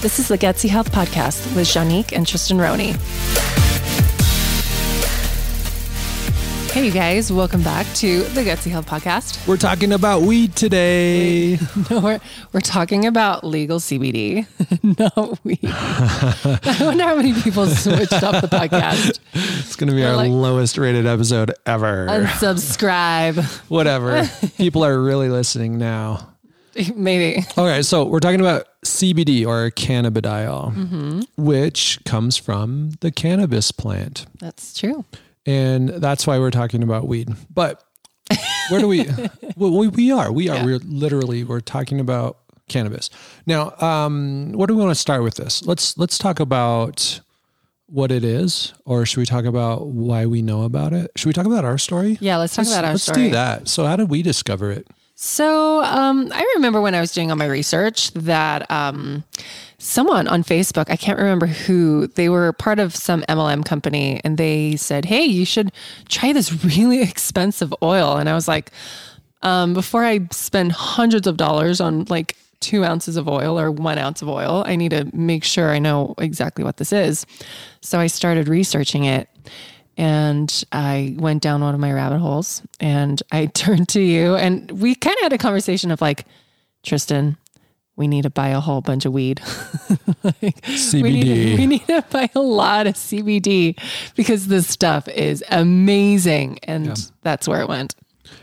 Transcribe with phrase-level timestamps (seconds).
[0.00, 2.94] This is the Gutsy Health Podcast with Janique and Tristan Roney.
[6.72, 9.46] Hey, you guys, welcome back to the Gutsy Health Podcast.
[9.46, 11.58] We're talking about weed today.
[11.90, 12.20] No, we're,
[12.52, 14.46] we're talking about legal CBD,
[14.98, 15.58] not weed.
[15.64, 19.18] I wonder how many people switched up the podcast.
[19.34, 22.06] It's going to be We're our like- lowest rated episode ever.
[22.06, 23.42] Unsubscribe.
[23.68, 24.30] Whatever.
[24.56, 26.29] People are really listening now.
[26.96, 27.44] Maybe.
[27.58, 31.20] Okay, so we're talking about CBD or cannabidiol, Mm-hmm.
[31.36, 34.26] which comes from the cannabis plant.
[34.38, 35.04] That's true.
[35.46, 37.28] And that's why we're talking about weed.
[37.52, 37.82] But
[38.68, 39.06] where do we
[39.56, 40.30] well, we, we are.
[40.32, 40.64] We are Yeah.
[40.64, 43.10] we're literally we're talking about cannabis.
[43.46, 45.64] Now, um what do we want to start with this?
[45.66, 47.20] Let's let's talk about
[47.86, 51.10] what it is or should we talk about why we know about it?
[51.16, 52.18] Should we talk about our story?
[52.20, 53.18] Yeah, let's talk Let's, about our story.
[53.22, 53.68] let's do that.
[53.68, 54.86] So how did we discover it?
[55.22, 59.22] So um, I remember when I was doing all my research that um,
[59.76, 64.38] someone on Facebook, I can't remember who, they were part of some MLM company and
[64.38, 65.72] they said, Hey, you should
[66.08, 68.16] try this really expensive oil.
[68.16, 68.72] And I was like,
[69.42, 73.98] um, before I spend hundreds of dollars on like two ounces of oil or one
[73.98, 77.26] ounce of oil, I need to make sure I know exactly what this is.
[77.82, 79.28] So I started researching it
[79.96, 84.70] and I went down one of my rabbit holes and I turned to you and
[84.70, 86.24] we kind of had a conversation of like,
[86.82, 87.36] Tristan,
[87.96, 89.40] we need to buy a whole bunch of weed.
[90.22, 91.56] Like, We need, CBD.
[91.56, 93.78] we need to buy a lot of CBD
[94.16, 96.58] because this stuff is amazing.
[96.62, 97.94] And that's where it went.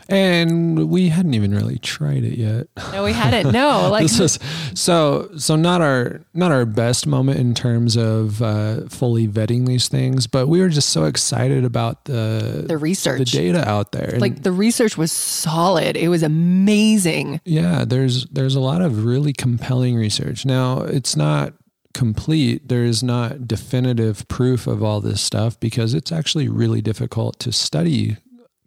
[0.09, 2.67] And we hadn't even really tried it yet.
[2.93, 3.51] No, we hadn't.
[3.51, 4.39] No, like this was
[4.73, 9.89] so so not our not our best moment in terms of uh, fully vetting these
[9.89, 13.31] things, but we were just so excited about the the research.
[13.31, 14.11] the data out there.
[14.11, 15.97] And like the research was solid.
[15.97, 17.41] It was amazing.
[17.43, 20.45] yeah, there's there's a lot of really compelling research.
[20.45, 21.53] Now it's not
[21.93, 22.69] complete.
[22.69, 27.51] There is not definitive proof of all this stuff because it's actually really difficult to
[27.51, 28.17] study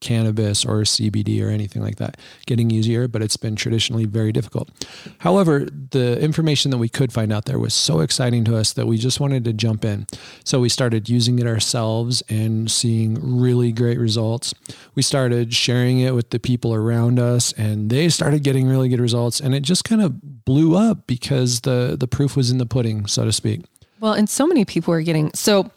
[0.00, 2.16] cannabis or CBD or anything like that.
[2.46, 4.70] Getting easier, but it's been traditionally very difficult.
[5.18, 8.86] However, the information that we could find out there was so exciting to us that
[8.86, 10.06] we just wanted to jump in.
[10.44, 14.54] So we started using it ourselves and seeing really great results.
[14.94, 19.00] We started sharing it with the people around us and they started getting really good
[19.00, 22.66] results and it just kind of blew up because the the proof was in the
[22.66, 23.62] pudding, so to speak.
[24.00, 25.70] Well, and so many people were getting so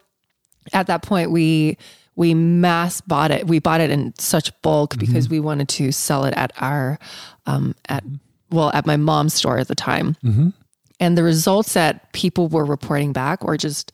[0.72, 1.78] at that point we
[2.16, 3.48] we mass bought it.
[3.48, 7.00] We bought it in such bulk because we wanted to sell it at our
[7.46, 8.04] um at
[8.52, 10.16] well at my mom's store at the time.
[11.00, 13.92] And the results that people were reporting back were just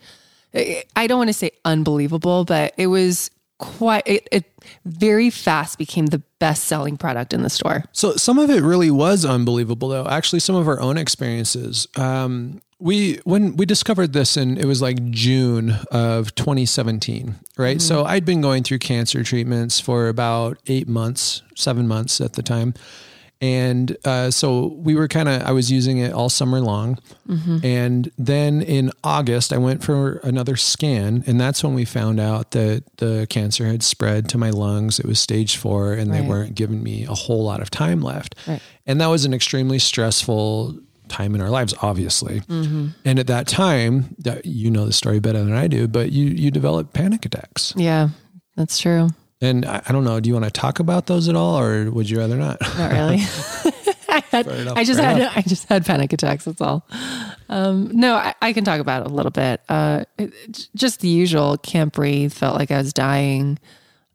[0.54, 4.46] I don't want to say unbelievable, but it was quite it, it
[4.86, 7.84] very fast became the best selling product in the store.
[7.92, 10.08] So some of it really was unbelievable, though.
[10.08, 11.88] Actually, some of our own experiences.
[11.96, 17.82] Um, we when we discovered this, and it was like June of 2017, right?
[17.82, 22.42] So I'd been going through cancer treatments for about eight months, seven months at the
[22.42, 22.74] time,
[23.42, 25.42] and uh, so we were kind of.
[25.44, 27.00] I was using it all summer long,
[27.64, 32.52] and then in August, I went for another scan, and that's when we found out
[32.52, 35.00] that the cancer had spread to my lungs.
[35.00, 38.36] It was stage four, and they weren't giving me a whole lot of time left.
[38.48, 38.62] Right.
[38.88, 40.80] And that was an extremely stressful
[41.10, 42.42] time in our lives, obviously.
[42.50, 46.26] And at that time, that you know the story better than I do, but you
[46.28, 47.74] you develop panic attacks.
[47.76, 48.10] Yeah,
[48.56, 49.10] that's true.
[49.42, 51.90] And I, I don't know, do you want to talk about those at all, or
[51.92, 52.60] would you rather not?
[52.78, 53.18] Not really.
[54.10, 56.46] I, had, enough, I just had I just had panic attacks.
[56.46, 56.86] That's all.
[57.48, 59.62] Um, no, I, I can talk about it a little bit.
[59.70, 61.58] Uh, it- just the usual.
[61.58, 62.34] Can't breathe.
[62.34, 63.60] Felt like I was dying.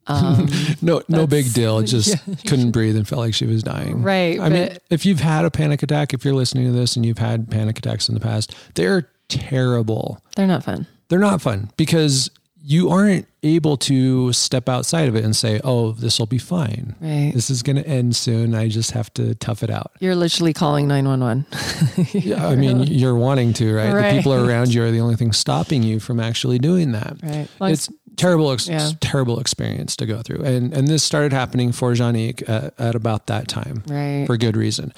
[0.07, 0.49] Um,
[0.83, 1.81] No, no big deal.
[1.83, 2.35] Just yeah.
[2.47, 4.03] couldn't breathe and felt like she was dying.
[4.03, 7.05] Right, I mean, if you've had a panic attack, if you're listening to this and
[7.07, 10.21] you've had panic attacks in the past, they're terrible.
[10.37, 10.87] they're not fun.
[11.09, 12.31] They're not fun because
[12.67, 16.95] you aren't able to step outside of it and say, "Oh, this will be fine.
[16.99, 17.31] Right.
[17.35, 18.55] This is going to end soon.
[18.55, 21.47] I just have to tough it out." You're literally calling nine one one.
[22.15, 23.93] Yeah, I mean, you're wanting to, right?
[23.93, 24.11] Right.
[24.13, 27.17] The people around you are the only thing stopping you from actually doing that.
[27.23, 27.49] Right.
[27.71, 28.91] It's terrible, ex- yeah.
[29.01, 33.27] terrible experience to go through, and and this started happening for Janique at, at about
[33.29, 34.25] that time, Right.
[34.27, 34.93] for good reason.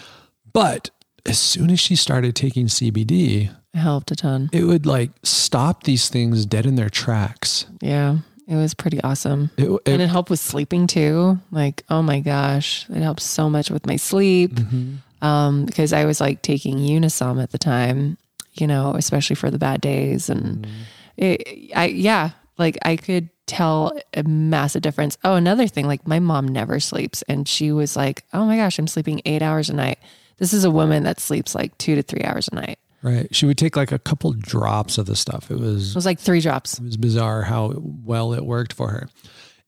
[0.52, 0.90] But
[1.24, 4.48] as soon as she started taking CBD, It helped a ton.
[4.52, 7.66] it would like stop these things dead in their tracks.
[7.80, 8.18] Yeah.
[8.48, 9.50] It was pretty awesome.
[9.56, 11.38] It, it- and it helped with sleeping too.
[11.50, 14.54] Like, oh my gosh, it helped so much with my sleep.
[14.54, 14.94] Mm-hmm.
[15.26, 18.18] Um, because I was like taking Unisom at the time,
[18.54, 20.30] you know, especially for the bad days.
[20.30, 20.82] And Mm-hmm.
[21.16, 25.16] it, I, yeah, like I could tell a massive difference.
[25.24, 27.22] Oh, another thing, like my mom never sleeps.
[27.28, 29.98] And she was like, oh my gosh, I'm sleeping eight hours a night.
[30.38, 32.78] This is a woman that sleeps like two to three hours a night.
[33.02, 33.32] Right.
[33.34, 35.50] She would take like a couple drops of the stuff.
[35.50, 36.78] It was It was like three drops.
[36.78, 39.08] it was bizarre how well it worked for her.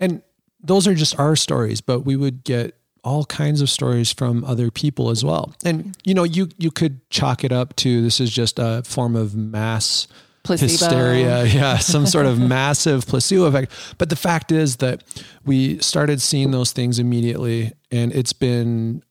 [0.01, 0.23] And
[0.61, 2.75] those are just our stories, but we would get
[3.05, 5.55] all kinds of stories from other people as well.
[5.65, 9.15] And you know, you you could chalk it up to this is just a form
[9.15, 10.09] of mass
[10.49, 10.69] Placebo.
[10.73, 13.73] hysteria, yeah, some sort of massive placebo effect.
[13.99, 15.05] But the fact is that
[15.45, 19.03] we started seeing those things immediately, and it's been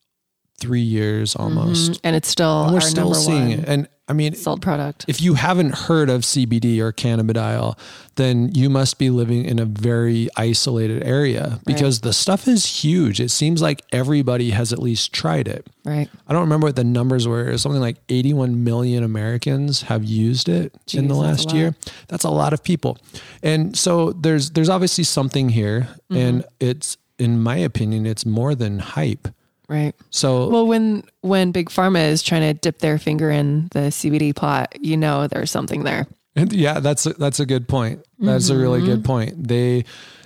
[0.60, 1.92] three years almost.
[1.92, 2.00] Mhm.
[2.04, 3.66] And it's still And we're our still seeing one it.
[3.68, 5.06] And I mean, sold product.
[5.08, 7.78] if you haven't heard of CBD or cannabidiol,
[8.16, 13.20] then you must be living in a very isolated area because the stuff is huge.
[13.20, 15.68] It seems like everybody has at least tried it.
[15.84, 16.10] right.
[16.28, 17.48] I don't remember what the numbers were.
[17.50, 21.54] It was something like 81 million Americans have used it in the Jeez, that's last
[21.56, 21.76] year.
[22.08, 22.98] That's a lot of people.
[23.44, 26.16] And so there's there's obviously something here Mm-hmm.
[26.22, 29.28] and it's in my opinion it's more than hype.
[29.70, 29.94] Right.
[30.12, 34.34] So Well, when when big pharma is trying to dip their finger in the CBD
[34.36, 36.08] pot, you know there's something there.
[36.36, 38.06] Yeah, that's a, that's a good point.
[38.20, 38.88] That's a really Mm-hmm.
[38.88, 39.48] good point.
[39.48, 39.86] They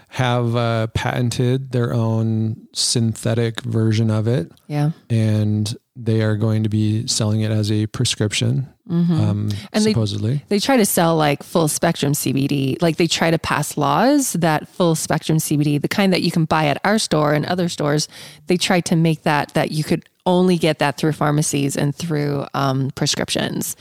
[0.10, 4.92] have uh, patented their own synthetic version of it, Yeah.
[5.10, 9.66] and they are going to be selling it as a prescription, um, Mm-hmm.
[9.74, 10.44] And they- supposedly.
[10.50, 12.82] They try to sell like full spectrum CBD.
[12.82, 16.46] Like they try to pass laws that full spectrum CBD, the kind that you can
[16.46, 18.08] buy at our store and other stores,
[18.48, 22.46] they try to make that that you could only get that through pharmacies and through
[22.54, 23.76] um, prescriptions.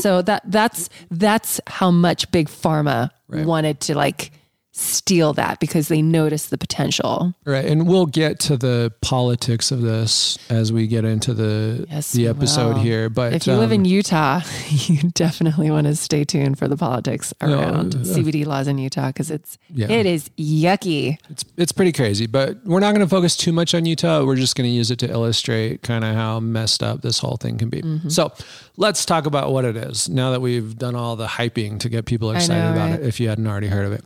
[0.00, 4.30] so that that's that's how much big pharma wanted to like
[4.78, 7.34] steal that because they notice the potential.
[7.46, 12.12] Right, and we'll get to the politics of this as we get into the Yes,
[12.12, 12.82] the episode will.
[12.82, 13.08] here.
[13.08, 16.76] But If you live um, in Utah, you definitely want to stay tuned for the
[16.76, 19.90] politics around uh, CBD laws in Utah because it's Yeah.
[19.90, 21.18] it is yucky.
[21.30, 24.24] It's it's pretty crazy, but we're not going to focus too much on Utah.
[24.24, 27.36] We're just going to use it to illustrate kind of how messed up this whole
[27.38, 27.80] thing can be.
[27.80, 28.10] Mm-hmm.
[28.10, 28.32] So
[28.76, 32.04] let's talk about what it is now that we've done all the hyping to get
[32.04, 33.00] people excited know, about right?
[33.00, 33.06] it.
[33.06, 34.04] If you hadn't already heard of it,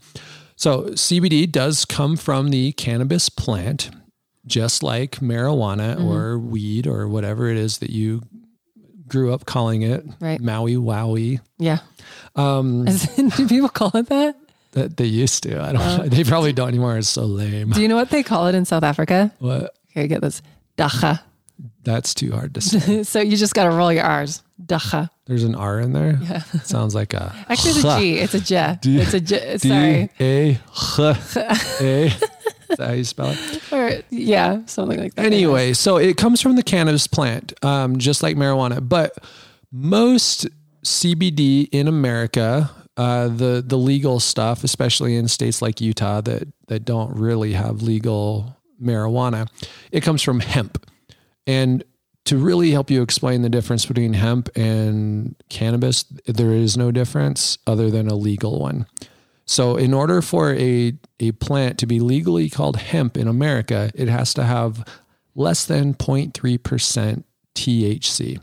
[0.60, 3.90] so CBD does come from the cannabis plant,
[4.46, 6.04] just like marijuana Mm-hmm.
[6.08, 8.20] or weed or whatever it is that you
[9.08, 10.04] grew up calling it.
[10.20, 10.38] Right.
[10.40, 11.40] Maui Wowie.
[11.58, 11.78] Yeah.
[12.36, 12.84] Um,
[13.16, 14.36] Do people call it that?
[14.72, 15.60] that they used to.
[15.60, 15.82] I don't.
[15.82, 16.04] Uh.
[16.06, 16.96] they probably don't anymore.
[16.98, 17.70] It's so lame.
[17.70, 19.32] Do you know what they call it in South Africa?
[19.40, 19.74] What?
[19.90, 20.42] Okay, get this.
[20.76, 21.20] Dagga.
[21.84, 23.02] That's too hard to say.
[23.04, 24.42] so you just got to roll your R's.
[24.64, 25.08] Dagga.
[25.26, 26.18] There's an R in there.
[26.22, 26.42] Yeah.
[26.64, 28.18] Sounds like a Actually, it's a G.
[28.18, 28.78] It's a J.
[28.82, 29.56] D- It's a J.
[29.58, 30.10] D Sorry.
[30.20, 31.36] A H
[31.80, 32.06] A.
[32.06, 33.72] Is that how you spell it?
[33.72, 35.24] Or, yeah, something like that.
[35.26, 38.86] Anyway, so it comes from the cannabis plant, um, just like marijuana.
[38.86, 39.18] But
[39.72, 40.46] most
[40.84, 46.84] CBD in America, uh, the the legal stuff, especially in states like Utah that that
[46.84, 49.48] don't really have legal marijuana,
[49.90, 50.86] it comes from hemp.
[51.50, 51.82] And
[52.26, 57.58] to really help you explain the difference between hemp and cannabis, there is no difference
[57.66, 58.86] other than a legal one.
[59.46, 64.06] So, in order for a, a plant to be legally called hemp in America, it
[64.08, 64.86] has to have
[65.34, 67.24] less than 0.3%
[67.56, 68.38] THC.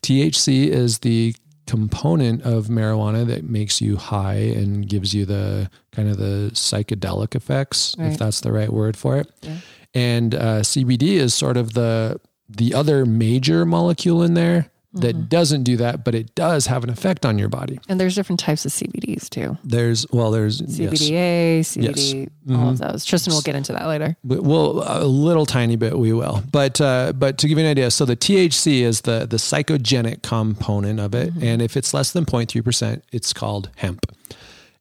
[0.00, 1.34] THC is the
[1.66, 7.34] component of marijuana that makes you high and gives you the kind of the psychedelic
[7.34, 9.28] effects, if that's the right word for it.
[9.42, 9.56] Yeah.
[9.92, 15.26] And uh, CBD is sort of the the other major molecule in there that mm-hmm.
[15.26, 17.80] doesn't do that, but it does have an effect on your body.
[17.88, 19.58] And there's different types of CBDs too.
[19.64, 20.92] There's well, there's yes.
[20.92, 22.92] CBDA, CBD, all of mm-hmm.
[22.92, 23.04] those.
[23.04, 24.16] Tristan will get into that later.
[24.22, 27.90] Well, a little tiny bit we will, but uh, but to give you an idea,
[27.90, 31.42] so the THC is the the psychogenic component of it, mm-hmm.
[31.44, 34.06] and if it's less than 0.3 percent, it's called hemp.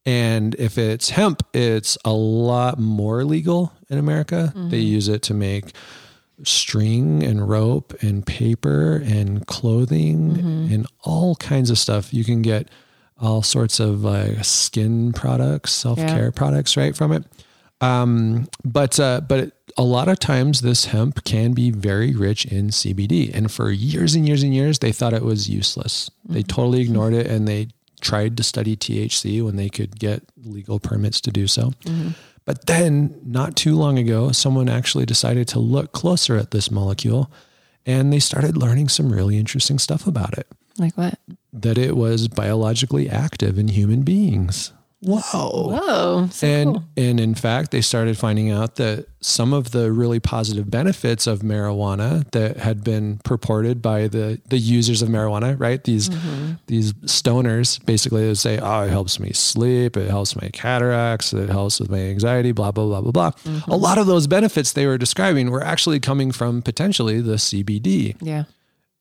[0.05, 4.51] And if it's hemp, it's a lot more legal in America.
[4.53, 5.73] They use it to make
[6.43, 10.35] string and rope and paper and clothing
[10.73, 12.13] and all kinds of stuff.
[12.13, 12.69] You can get
[13.19, 17.23] all sorts of like skin products, self care products, right from it.
[17.81, 22.69] Um, but uh, but a lot of times this hemp can be very rich in
[22.69, 26.09] CBD, and for years and years and years they thought it was useless.
[26.27, 27.69] They totally ignored it, and they
[28.01, 31.73] tried to study THC when they could get legal permits to do so.
[32.45, 37.31] But then, not too long ago, someone actually decided to look closer at this molecule,
[37.85, 40.47] and they started learning some really interesting stuff about it.
[40.77, 41.19] Like what?
[41.53, 44.73] That it was biologically active in human beings.
[45.05, 45.19] Whoa.
[45.79, 46.27] Whoa.
[46.31, 46.83] So and cool.
[46.97, 51.39] and in fact, they started finding out that some of the really positive benefits of
[51.39, 55.83] marijuana that had been purported by the the users of marijuana, right?
[55.83, 56.53] These Mm-hmm.
[56.67, 59.95] these stoners basically would say, "Oh, it helps me sleep.
[59.97, 61.33] It helps my cataracts.
[61.33, 63.31] It helps with my anxiety." Blah blah blah blah blah.
[63.31, 63.71] Mm-hmm.
[63.71, 68.15] A lot of those benefits they were describing were actually coming from potentially the CBD.
[68.21, 68.43] Yeah.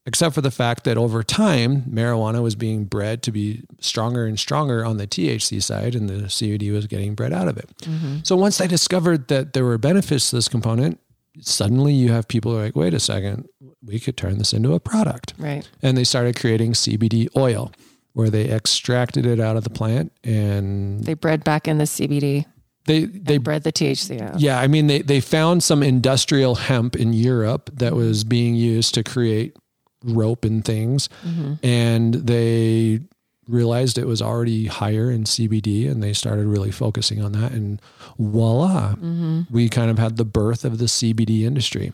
[0.06, 4.38] Except for the fact that over time, marijuana was being bred to be stronger and
[4.38, 7.70] stronger on the THC side, and the CBD was getting bred out of it.
[7.82, 8.18] Mm-hmm.
[8.24, 10.98] So once they discovered that there were benefits to this component,
[11.40, 13.48] suddenly you have people who are like, wait a second,
[13.84, 15.34] we could turn this into a product.
[15.38, 15.68] Right.
[15.82, 17.72] And they started creating CBD oil,
[18.12, 22.44] where they extracted it out of the plant and They bred back in the CBD.
[22.86, 24.40] they they bred the THC out.
[24.40, 28.92] yeah, I mean, they, they found some industrial hemp in Europe that was being used
[28.94, 29.56] to create
[30.04, 31.08] rope and things.
[31.24, 31.54] Mm-hmm.
[31.64, 33.00] And they
[33.48, 37.52] realized it was already higher in CBD and they started really focusing on that.
[37.52, 37.80] And
[38.18, 39.42] voila, mm-hmm.
[39.50, 41.92] we kind of had the birth of the CBD industry.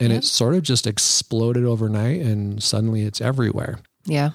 [0.00, 3.78] And it sort of just exploded overnight and suddenly it's everywhere.
[4.04, 4.30] Yeah.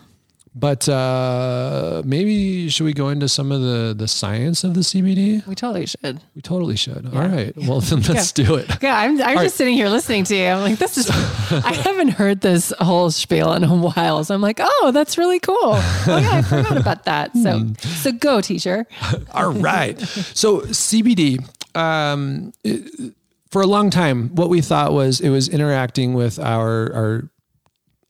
[0.59, 5.45] But uh, maybe should we go into some of the, the science of the CBD?
[5.45, 6.19] We totally should.
[6.35, 7.05] We totally should.
[7.13, 7.55] All right.
[7.55, 8.67] Well, then let's do it.
[8.81, 10.45] Yeah, I'm, I'm just sitting here listening to you.
[10.47, 14.23] I'm like, this is, I haven't heard this whole spiel in a while.
[14.23, 15.55] So I'm like, oh, that's really cool.
[15.61, 17.33] Oh, yeah, I forgot about that.
[17.37, 17.73] So, Hmm.
[17.75, 18.87] so go, teacher.
[19.31, 19.99] All right.
[19.99, 21.45] So CBD,
[21.77, 23.13] um, it-
[23.51, 27.29] for a long time, what we thought was it was interacting with our our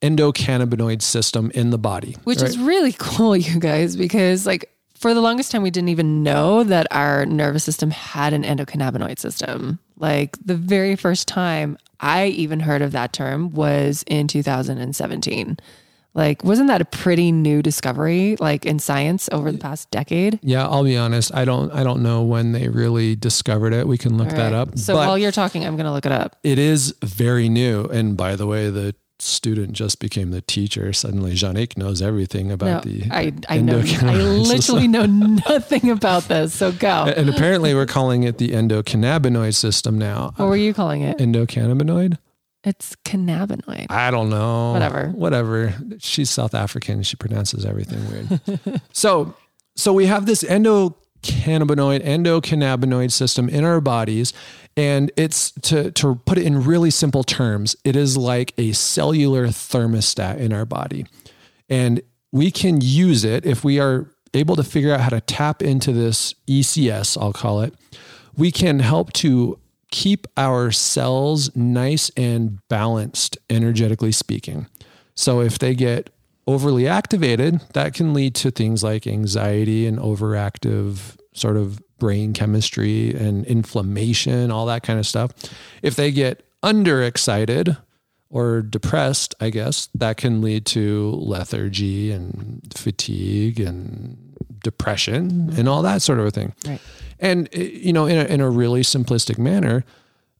[0.02, 2.50] endocannabinoid system in the body, Which right?
[2.50, 6.64] is really cool, you guys, because like for the longest time, we didn't even know
[6.64, 9.80] that our nervous system had an endocannabinoid system.
[9.96, 15.58] Like the very first time I even heard of that term was in 2017.
[16.14, 20.40] Like, wasn't that a pretty new discovery, like in science over the past decade?
[20.42, 20.66] yeah.
[20.68, 21.32] I'll be honest.
[21.36, 23.88] I don't I don't know when they really discovered it.
[23.88, 24.80] We can look that up.
[24.80, 26.38] So while you're talking, I'm going to look it up.
[26.44, 27.84] it is very new.
[27.86, 30.94] And by the way, the student just became the teacher.
[30.94, 36.24] Suddenly, Janique knows everything No, about the I, I know, I literally know nothing about
[36.24, 36.54] this.
[36.54, 37.06] So go.
[37.06, 40.34] And apparently, we're calling it the endocannabinoid system now.
[40.38, 41.18] What were you calling it?
[41.18, 42.18] Endocannabinoid.
[42.64, 43.88] It's cannabinoid.
[43.90, 44.74] I don't know.
[44.74, 45.10] Whatever.
[45.10, 45.74] Whatever.
[46.00, 47.04] She's South African.
[47.04, 48.82] She pronounces everything weird.
[48.92, 49.36] so,
[49.76, 50.44] so we have this
[51.22, 54.34] endocannabinoid, endocannabinoid system in our bodies,
[54.76, 59.48] and it's to to put it in really simple terms, it is like a cellular
[59.48, 61.06] thermostat in our body,
[61.70, 65.62] and we can use it if we are able to figure out how to tap
[65.62, 67.18] into this ECS.
[67.20, 67.74] I'll call it.
[68.36, 69.60] We can help to
[69.90, 74.68] keep our cells nice and balanced, energetically speaking.
[75.16, 76.10] So if they get
[76.48, 83.14] overly activated, that can lead to things like anxiety and overactive sort of brain chemistry
[83.14, 85.32] and inflammation, all that kind of stuff.
[85.82, 87.78] If they get underexcited
[88.30, 94.18] or depressed, I guess, that can lead to lethargy and fatigue and
[94.64, 96.54] depression and all that sort of a thing.
[96.66, 96.82] Right.
[97.20, 99.86] And eh, you know, in a, in a really simplistic manner,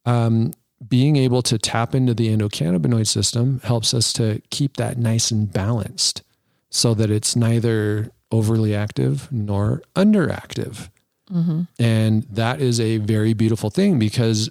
[0.06, 0.54] um,
[0.86, 5.52] being able to tap into the endocannabinoid system helps us to keep that nice and
[5.52, 6.24] balanced,
[6.70, 10.90] so that it's neither overly active nor underactive.
[11.32, 11.64] Mm-hmm.
[11.80, 14.50] And that is a very beautiful thing because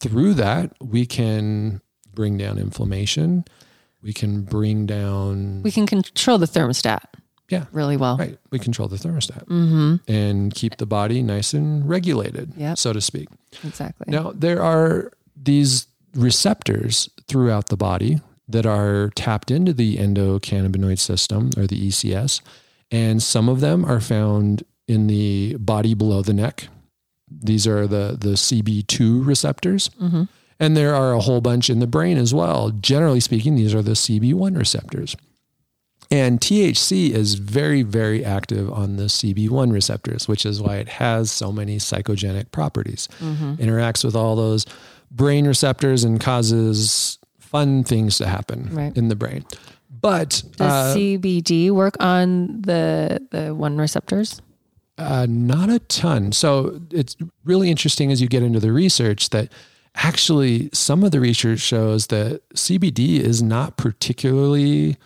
[0.00, 1.80] through that we can
[2.14, 3.44] bring down inflammation,
[4.02, 7.00] we can bring down We can control the thermostat
[7.48, 8.16] yeah really well.
[8.16, 8.38] Right.
[8.50, 9.96] We control the thermostat mm-hmm.
[10.10, 12.78] and keep the body nice and regulated, Yep.
[12.78, 13.28] so to speak.
[13.64, 14.06] Exactly.
[14.08, 21.50] Now, there are these receptors throughout the body that are tapped into the endocannabinoid system
[21.56, 22.40] or the ECS,
[22.90, 26.68] and some of them are found in the body below the neck.
[27.30, 29.90] These are the, the CB2 receptors.
[30.00, 30.24] Mm-hmm.
[30.60, 32.70] And there are a whole bunch in the brain as well.
[32.70, 35.14] Generally speaking, these are the CB1 receptors.
[36.10, 41.30] And THC is very, very active on the CB1 receptors, which is why it has
[41.30, 43.08] so many psychogenic properties.
[43.20, 43.56] Mm-hmm.
[43.56, 44.64] Interacts with all those
[45.10, 48.96] brain receptors and causes fun things to happen Right.
[48.96, 49.44] in the brain.
[50.00, 54.40] But Does uh, CBD work on the the one receptors?
[54.96, 56.32] Uh, not a ton.
[56.32, 59.50] So it's really interesting as you get into the research that
[59.94, 64.96] actually some of the research shows that CBD is not particularly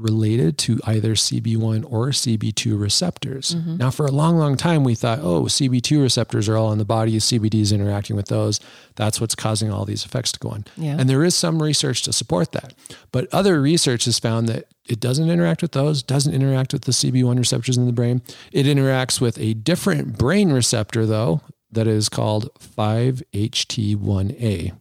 [0.00, 3.54] related to either CB1 or CB2 receptors.
[3.54, 3.76] Mm-hmm.
[3.76, 6.84] Now, for a long, long time, we thought, oh, CB2 receptors are all in the
[6.84, 8.60] body, CBD is interacting with those.
[8.96, 10.64] That's what's causing all these effects to go on.
[10.76, 10.96] Yeah.
[10.98, 12.74] And there is some research to support that.
[13.12, 16.92] But other research has found that it doesn't interact with those, doesn't interact with the
[16.92, 18.22] CB1 receptors in the brain.
[18.52, 21.42] It interacts with a different brain receptor, though,
[21.72, 24.72] that is called 5-HT1A.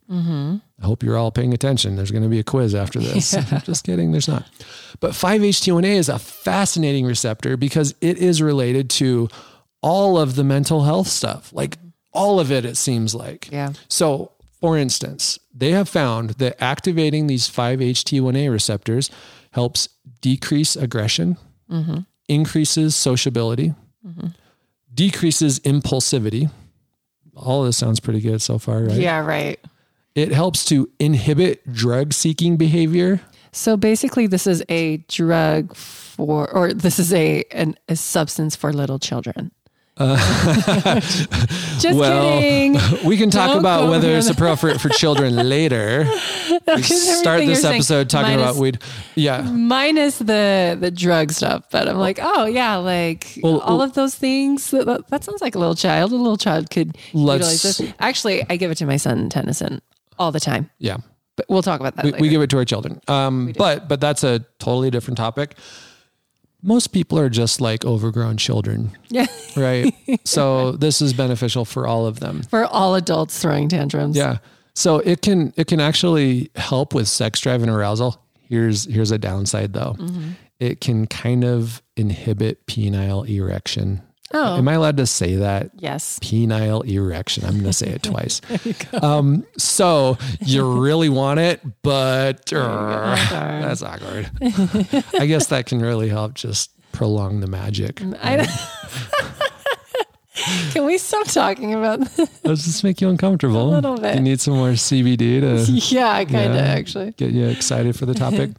[0.82, 1.96] I hope you're all paying attention.
[1.96, 3.32] There's going to be a quiz after this.
[3.64, 4.46] Just kidding, there's not.
[5.00, 9.28] But 5-HT1A is a fascinating receptor because it is related to
[9.82, 11.78] all of the mental health stuff, like
[12.14, 13.50] all of it, it seems like.
[13.52, 13.74] Yeah.
[13.88, 19.10] So For instance, they have found that activating these 5-HT1A receptors
[19.52, 19.90] helps
[20.22, 21.38] decrease aggression,
[21.72, 22.00] mm-hmm.
[22.28, 23.74] increases sociability,
[24.06, 24.28] mm-hmm.
[24.94, 26.52] decreases impulsivity.
[27.38, 29.00] All of this sounds pretty good so far, right?
[29.00, 29.60] Yeah, right.
[30.16, 33.22] It helps to inhibit drug seeking behavior.
[33.52, 38.72] So basically, this is a drug for, or this is a an, a substance for
[38.74, 39.52] little children.
[39.98, 40.16] Uh,
[41.80, 42.78] Just Well, kidding.
[43.06, 46.06] We can talk Don't about whether it's appropriate for children later.
[46.68, 48.80] We start this you're saying episode talking minus- about weed.
[49.16, 49.42] Yeah.
[49.42, 54.16] minus the the drug stuff but i'm like oh yeah like Well, all of those
[54.16, 57.82] things that, that- that sounds like a little child a little child could utilize this
[58.00, 59.82] actually i give it to my son tennyson
[60.20, 60.98] all the time Yeah.
[61.38, 63.02] but we'll talk about that we, we give it to our children.
[63.08, 65.56] Um, but but that's a totally different topic.
[66.62, 69.94] Most people are just like overgrown children, yeah right?
[70.26, 72.44] so this is beneficial for all of them.
[72.44, 74.38] for all adults throwing tantrums Yeah.
[74.76, 78.22] So it can it can actually help with sex drive and arousal.
[78.50, 79.96] Here's here's a downside though.
[79.98, 80.30] Mm-hmm.
[80.60, 84.02] It can kind of inhibit penile erection.
[84.34, 85.72] Oh Am I allowed to say that?
[85.76, 87.46] yes penile erection.
[87.46, 88.42] I'm going to say it twice.
[89.02, 94.30] Um, so you really want it, but uh, that's awkward.
[95.14, 98.02] I guess that can really help just prolong the magic.
[98.22, 98.50] I don't-
[100.72, 102.30] can we stop talking about this?
[102.44, 103.70] Does this make you uncomfortable?
[103.70, 104.16] A little bit.
[104.16, 106.62] You need some more CBD to yeah kind of Yeah.
[106.62, 108.52] actually get you excited for the topic.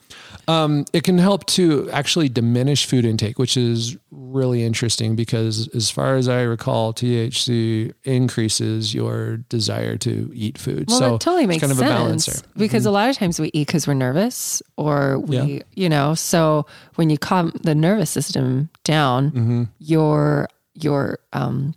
[0.51, 5.91] Um, it can help to actually diminish food intake, which is really interesting because, as
[5.91, 10.87] far as I recall, THC increases your desire to eat food.
[10.89, 12.33] Well, so that totally it's makes kind of sense a balancer.
[12.57, 15.63] because a lot of times we eat because we're nervous or we, Yeah.
[15.75, 16.67] you know, so
[16.97, 19.63] when you calm the nervous system down, Mm-hmm.
[19.79, 21.75] your your um,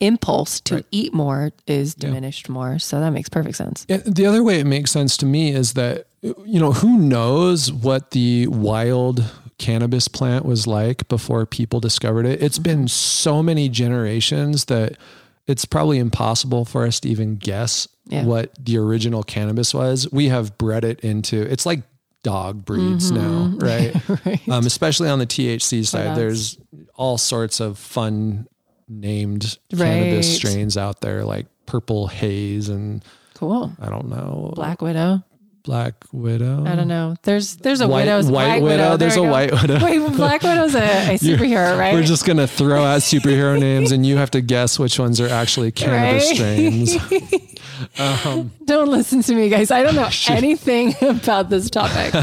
[0.00, 2.78] impulse to eat more is diminished more.
[2.78, 3.86] So that makes perfect sense.
[3.88, 7.72] Yeah, the other way it makes sense to me is that you know who knows
[7.72, 9.24] what the wild
[9.58, 12.42] cannabis plant was like before people discovered it.
[12.42, 14.96] It's been so many generations that
[15.46, 18.24] it's probably impossible for us to even guess Yeah.
[18.24, 20.10] what the original cannabis was.
[20.12, 21.82] We have bred it into it's like
[22.22, 23.94] dog breeds now, right?
[24.26, 24.48] right.
[24.48, 26.58] Um, especially on the THC side, there's
[26.96, 28.48] all sorts of fun
[28.88, 33.70] named cannabis strains out there, like purple haze and Cool.
[33.80, 34.52] I don't know.
[34.54, 35.22] Black widow.
[35.66, 36.64] Black Widow.
[36.64, 37.16] I don't know.
[37.24, 38.96] There's there's a White, widow's white, white Widow.
[38.96, 39.30] There There's we a go.
[39.32, 39.84] White Widow.
[39.84, 40.78] Wait, Black Widow's a,
[41.14, 41.92] a superhero, right?
[41.92, 45.28] We're just gonna throw out superhero names, and you have to guess which ones are
[45.28, 46.88] actually cannabis Right?
[46.88, 47.42] strains.
[47.98, 49.70] Um, don't listen to me, guys.
[49.70, 52.14] I don't know anything about this topic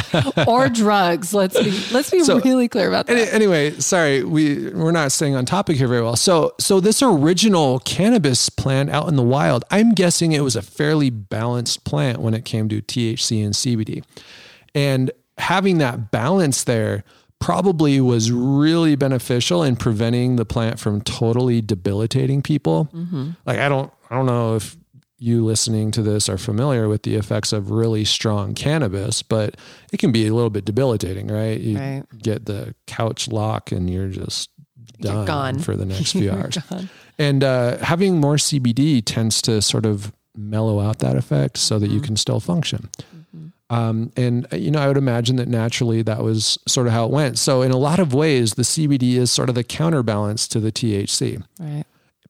[0.47, 1.31] or drugs.
[1.33, 3.17] Let's be let's be So- really clear about that.
[3.17, 6.15] Any- anyway, sorry, we we're not staying on topic here very well.
[6.15, 10.61] So so this original cannabis plant out in the wild, I'm guessing it was a
[10.63, 14.03] fairly balanced plant when it came to THC and CBD.
[14.75, 17.03] And having that balance there
[17.39, 22.89] probably was really beneficial in preventing the plant from totally debilitating people.
[23.45, 24.77] Like I don't I don't know if
[25.17, 29.55] you listening to this are familiar with the effects of really strong cannabis, but
[29.93, 31.59] it can be a little bit debilitating, right?
[31.59, 32.03] You Right.
[32.17, 34.49] get the couch lock and you're just
[34.99, 35.59] You're done gone.
[35.59, 36.57] for the next few hours.
[36.69, 36.89] gone.
[37.17, 41.87] And uh, having more CBD tends to sort of mellow out that effect so that
[41.87, 42.05] you Mm-hmm.
[42.05, 42.89] can still function.
[43.73, 47.05] Um, and uh, you know, I would imagine that naturally that was sort of how
[47.05, 47.39] it went.
[47.39, 50.71] So in a lot of ways, the CBD is sort of the counterbalance to the
[50.71, 51.43] THC.
[51.59, 51.85] Right.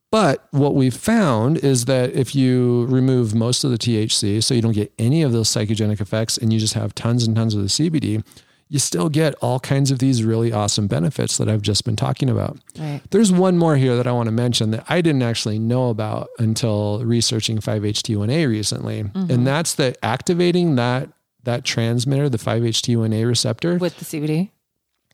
[0.10, 4.62] But what we've found is that if you remove most of the THC, so you
[4.62, 7.62] don't get any of those psychogenic effects, and you just have tons and tons of
[7.62, 8.24] the CBD,
[8.70, 12.30] you still get all kinds of these really awesome benefits that I've just been talking
[12.30, 12.58] about.
[12.78, 13.02] Right.
[13.10, 16.30] There's one more here that I want to mention that I didn't actually know about
[16.38, 21.10] until researching 5-HT1A recently, and that's that activating that
[21.44, 24.50] that transmitter, the 5-HT1A receptor, With the CBD.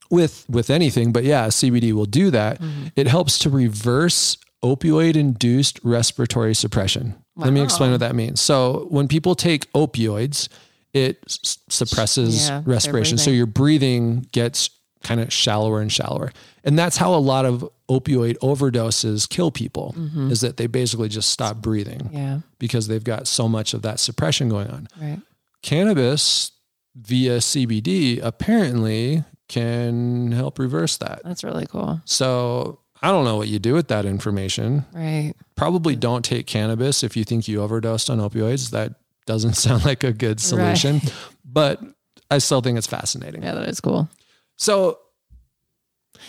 [0.09, 2.59] with with anything but yeah cbd will do that.
[2.59, 2.87] Mm-hmm.
[2.95, 7.15] It helps to reverse opioid induced respiratory suppression.
[7.35, 8.41] Let me explain what that means.
[8.41, 10.49] So when people take opioids
[10.93, 13.17] it s- suppresses Yeah, respiration.
[13.19, 14.71] So your breathing gets
[15.03, 16.31] kind of shallower and shallower.
[16.63, 20.29] And that's how a lot of opioid overdoses kill people mm-hmm.
[20.31, 22.39] is that they basically just stop breathing Yeah.
[22.59, 24.87] because they've got so much of that suppression going on.
[24.99, 25.19] Right.
[25.61, 26.51] Cannabis
[26.95, 31.21] via CBD apparently can help reverse that.
[31.23, 32.01] That's really cool.
[32.05, 34.85] So I don't know what you do with that information.
[34.93, 35.33] Right.
[35.55, 38.71] Probably don't take cannabis if you think you overdosed on opioids.
[38.71, 38.95] That
[39.25, 41.01] doesn't sound like a good solution,
[41.45, 41.81] but
[42.29, 43.43] I still think it's fascinating.
[43.43, 44.09] Yeah, that is cool.
[44.57, 44.99] So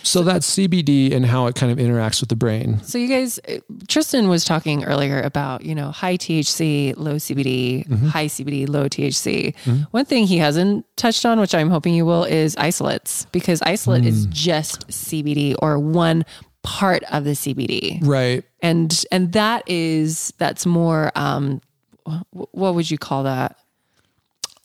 [0.03, 2.81] So that's CBD and how it kind of interacts with the brain.
[2.83, 7.87] So you guys, uh, Tristan was talking earlier about you know high THC, low CBD,
[7.87, 8.07] Mm-hmm.
[8.07, 9.55] high CBD, low THC.
[9.91, 14.05] One thing he hasn't touched on, which I'm hoping you will, is isolates because isolate
[14.05, 14.29] is Mm.
[14.31, 16.25] just CBD or one
[16.63, 18.43] part of the CBD, Right.
[18.61, 21.11] and and that is that's more.
[21.15, 21.61] Um,
[22.31, 23.57] what would you call that?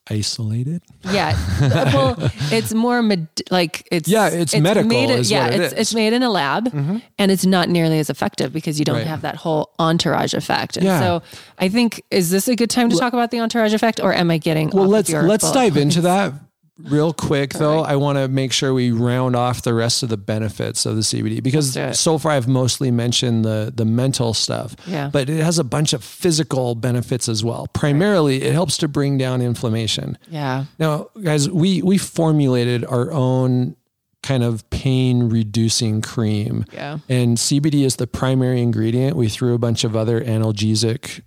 [0.08, 0.82] Isolated.
[1.10, 1.36] Yeah.
[1.92, 2.14] well,
[2.52, 6.12] it's more med- like it's Yeah, it's medical Made yeah, what it it's it's made
[6.12, 6.98] in a lab, mm-hmm.
[7.18, 9.06] and it's not nearly as effective because you don't Right.
[9.06, 10.76] have that whole entourage effect.
[10.76, 11.00] And Yeah.
[11.00, 11.22] so,
[11.58, 14.30] I think is this a good time to talk about the entourage effect, or am
[14.30, 16.32] I getting Well, let's let's dive into that
[16.78, 17.80] real quick though.
[17.80, 21.02] I want to make sure we round off the rest of the benefits of the
[21.02, 24.76] CBD because so far I've mostly mentioned the the mental stuff.
[24.86, 25.08] Yeah.
[25.12, 27.66] But it has a bunch of physical benefits as well.
[27.72, 30.18] Primarily, it helps to bring down inflammation.
[30.28, 30.64] Yeah.
[30.78, 33.76] Now, guys, we we formulated our own
[34.22, 36.64] kind of pain reducing cream.
[36.72, 36.98] Yeah.
[37.08, 39.16] And CBD is the primary ingredient.
[39.16, 41.20] We threw a bunch of other analgesic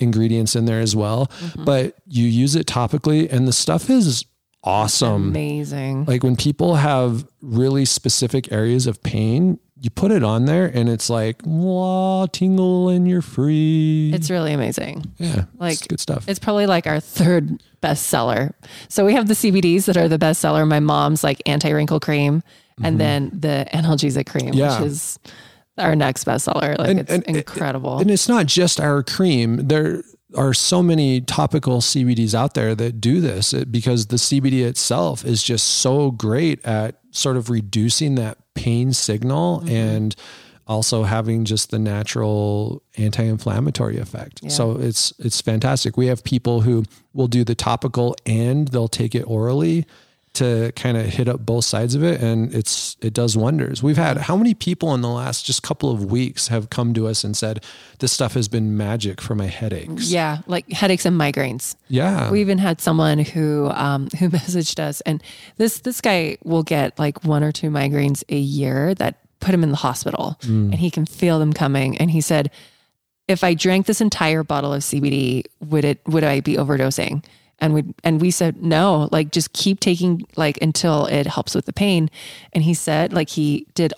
[0.00, 1.64] ingredients in there as well, Mm-hmm.
[1.64, 4.24] but you use it topically and the stuff is
[4.64, 5.28] awesome.
[5.28, 6.04] Amazing.
[6.06, 10.88] Like when people have really specific areas of pain, you put it on there and
[10.88, 14.10] it's like, wow, tingle and you're free.
[14.14, 15.04] It's really amazing.
[15.18, 16.26] yeah, like- it's good stuff.
[16.28, 18.54] It's probably like our third bestseller.
[18.88, 20.66] So we have the CBDs that are the bestseller.
[20.66, 22.42] My mom's like anti wrinkle cream,
[22.82, 24.58] and then the analgesic cream, Mm-hmm.
[24.58, 24.80] Yeah.
[24.80, 25.18] which is
[25.76, 26.78] our next bestseller.
[26.78, 27.98] Like And- it's and- incredible.
[27.98, 29.68] And it's not just our cream.
[29.68, 30.02] There
[30.36, 35.42] are so many topical CBDs out there that do this because the CBD itself is
[35.42, 39.68] just so great at sort of reducing that pain signal mm-hmm.
[39.68, 40.16] and
[40.66, 44.50] also having just the natural anti-inflammatory effect.
[44.50, 45.96] So it's it's fantastic.
[45.96, 49.86] We have people who will do the topical and they'll take it orally
[50.34, 53.82] to kind of hit up both sides of it and it's it does wonders.
[53.82, 57.06] We've had how many people in the last just couple of weeks have come to
[57.06, 57.64] us and said
[58.00, 60.10] this stuff has been magic for my headaches.
[60.10, 61.76] yeah, like headaches and migraines.
[61.88, 62.30] Yeah.
[62.30, 65.22] We even had someone who um, who messaged us, and
[65.56, 69.62] this this guy will get like one or two migraines a year that put him
[69.62, 71.96] in the hospital, and he can feel them coming.
[71.98, 72.50] And he said,
[73.28, 77.24] "If I drank this entire bottle of CBD, would it would I be overdosing?"
[77.60, 81.66] And we and we said no, like just keep taking like until it helps with
[81.66, 82.10] the pain.
[82.52, 83.92] And he said like he did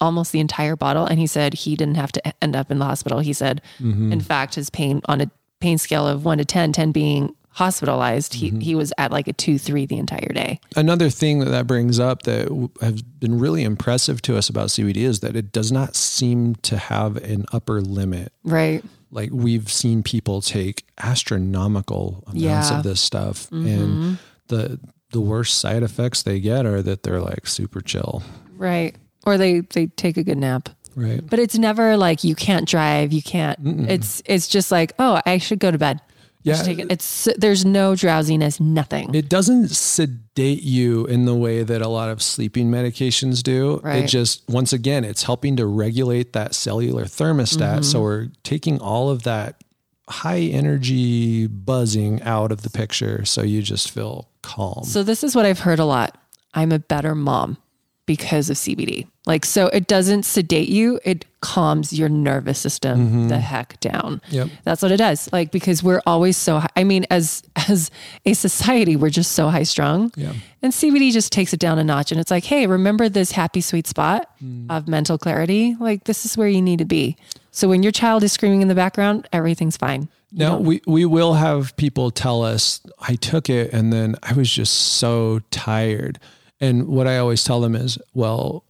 [0.00, 2.84] almost the entire bottle, and he said he didn't have to end up in the
[2.84, 3.20] hospital.
[3.20, 4.12] He said, mm-hmm.
[4.12, 8.34] in fact, his pain on a pain scale of one to 10, 10 being hospitalized,
[8.34, 8.60] he, mm-hmm.
[8.60, 10.60] he was at like a two, three the entire day.
[10.76, 14.98] Another thing that that brings up that has been really impressive to us about CBD
[14.98, 18.32] is that it does not seem to have an upper limit.
[18.44, 18.84] Right.
[19.10, 22.62] Like we've seen people take astronomical amounts Yeah.
[22.62, 22.76] Mm-hmm.
[22.78, 24.18] of this stuff and
[24.48, 24.78] the
[25.12, 28.22] the worst side effects they get are that they're like super chill.
[28.56, 28.94] Right.
[29.26, 30.68] Or they, they take a good nap.
[30.94, 31.20] Right.
[31.28, 33.58] But it's never like you can't drive, you can't.
[33.90, 36.00] It's it's just like oh, I should go to bed.
[36.42, 36.64] Yeah.
[36.64, 36.90] It.
[36.90, 39.14] It's there's no drowsiness, nothing.
[39.14, 43.82] It doesn't sedate you in the way that a lot of sleeping medications do.
[43.84, 47.58] It just, once again, it's helping to regulate that cellular thermostat.
[47.58, 47.82] Mm-hmm.
[47.82, 49.62] So we're taking all of that
[50.08, 53.24] high energy buzzing out of the picture.
[53.26, 54.84] So you just feel calm.
[54.84, 56.16] So this is what I've heard a lot.
[56.54, 57.58] I'm a better mom
[58.06, 59.08] because of CBD.
[59.26, 63.28] Like so it doesn't sedate you, it calms your nervous system mm-hmm.
[63.28, 64.22] the heck down.
[64.30, 64.48] Yep.
[64.64, 65.30] That's what it does.
[65.32, 67.90] Like because we're always so hi- I mean as as
[68.24, 70.10] a society we're just so high strung.
[70.16, 70.32] Yeah.
[70.62, 73.60] And CBD just takes it down a notch and it's like, "Hey, remember this happy
[73.60, 74.66] sweet spot mm.
[74.70, 75.76] of mental clarity?
[75.78, 77.16] Like this is where you need to be."
[77.50, 80.08] So when your child is screaming in the background, everything's fine.
[80.32, 84.50] Now we, we will have people tell us I took it and then I was
[84.50, 86.18] just so tired.
[86.60, 88.64] And what I always tell them is, well,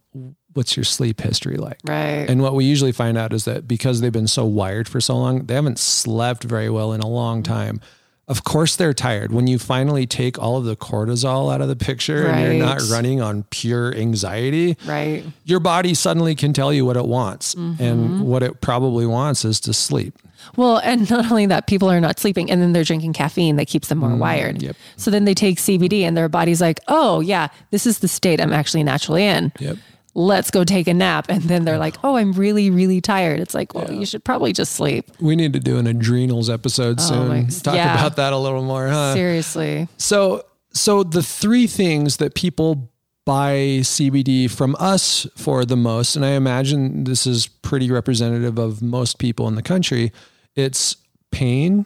[0.53, 1.79] what's your sleep history like?
[1.83, 2.25] Right.
[2.29, 5.17] And what we usually find out is that because they've been so wired for so
[5.17, 7.81] long, they haven't slept very well in a long time.
[8.27, 9.33] Of course, they're tired.
[9.33, 12.81] When you finally take all of the cortisol out of the picture and you're not
[12.89, 15.25] running on pure anxiety, right.
[15.43, 17.55] your body suddenly can tell you what it wants.
[17.55, 17.83] Mm-hmm.
[17.83, 20.17] And what it probably wants is to sleep.
[20.55, 23.67] Well, and not only that, people are not sleeping and then they're drinking caffeine that
[23.67, 24.57] keeps them more wired.
[24.57, 24.75] Mm, yep.
[24.97, 28.39] So then they take CBD and their body's like, oh, yeah, this is the state
[28.39, 29.51] I'm actually naturally in.
[29.59, 29.77] Yep.
[30.13, 31.27] Let's go take a nap.
[31.29, 33.39] And then they're like, oh, I'm really, really tired.
[33.39, 35.05] It's like, well, you should probably just sleep.
[35.19, 37.17] We need to do an adrenals episode oh soon.
[37.17, 37.93] Oh my- Talk yeah.
[37.93, 39.13] about that a little more, huh?
[39.13, 39.87] Seriously.
[39.97, 40.43] So,
[40.73, 42.91] so the three things that people
[43.25, 48.81] buy CBD from us for the most, and I imagine this is pretty representative of
[48.81, 50.11] most people in the country,
[50.55, 50.97] it's
[51.31, 51.85] pain,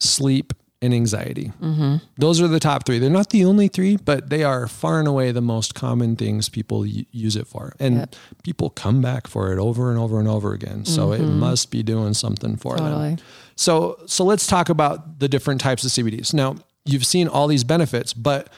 [0.00, 0.52] sleep,
[0.86, 1.52] and anxiety.
[1.60, 1.96] Mm-hmm.
[2.16, 2.98] Those are the top three.
[2.98, 6.48] They're not the only three, but they are far and away the most common things
[6.48, 7.74] people y- use it for.
[7.78, 8.16] And Yep.
[8.42, 10.84] people come back for it over and over and over again.
[10.86, 11.38] So it mm-hmm.
[11.38, 13.18] must be doing something for them.
[13.56, 16.32] So so let's talk about the different types of CBDs.
[16.32, 18.48] Now, you've seen all these benefits, but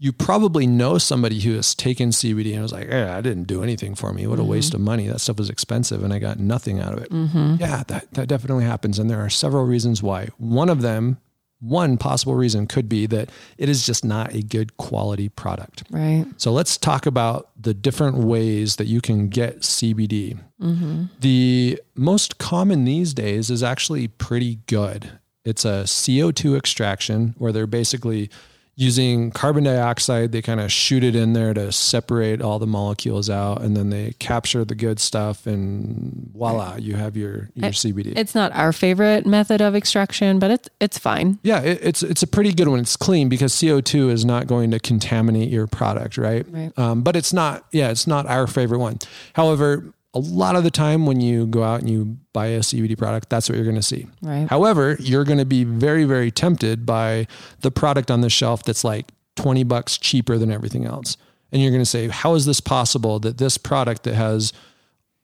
[0.00, 3.62] you probably know somebody who has taken CBD and was like, "Yeah, I didn't do
[3.62, 4.26] anything for me.
[4.26, 4.82] What a waste mm-hmm.
[4.82, 5.08] of money.
[5.08, 7.56] That stuff was expensive and I got nothing out of it." Mm-hmm.
[7.58, 10.28] Yeah, that that definitely happens and there are several reasons why.
[10.38, 11.18] One of them,
[11.60, 15.82] one possible reason could be that it is just not a good quality product.
[15.90, 16.24] Right.
[16.36, 20.38] So let's talk about the different ways that you can get CBD.
[20.60, 21.04] Mm-hmm.
[21.20, 25.18] The most common these days is actually pretty good.
[25.44, 28.30] It's a CO2 extraction where they're basically
[28.78, 30.30] using carbon dioxide.
[30.30, 33.90] They kind of shoot it in there to separate all the molecules out and then
[33.90, 38.16] they capture the good stuff and voila, you have your, your CBD.
[38.16, 41.40] It's not our favorite method of extraction, but it's it's fine.
[41.42, 42.78] Yeah, it, it's it's a pretty good one.
[42.78, 46.46] It's clean because CO two is not going to contaminate your product, right?
[46.48, 46.78] Right.
[46.78, 47.66] Um, but it's not.
[47.72, 49.00] Yeah, it's not our favorite one.
[49.32, 52.96] However, a lot of the time when you go out and you buy a CBD
[52.96, 54.06] product, that's what you're going to see.
[54.22, 54.48] Right.
[54.48, 57.26] However, you're going to be very very tempted by
[57.60, 61.16] the product on the shelf that's like twenty bucks cheaper than everything else,
[61.52, 64.52] and you're going to say, "How is this possible that this product that has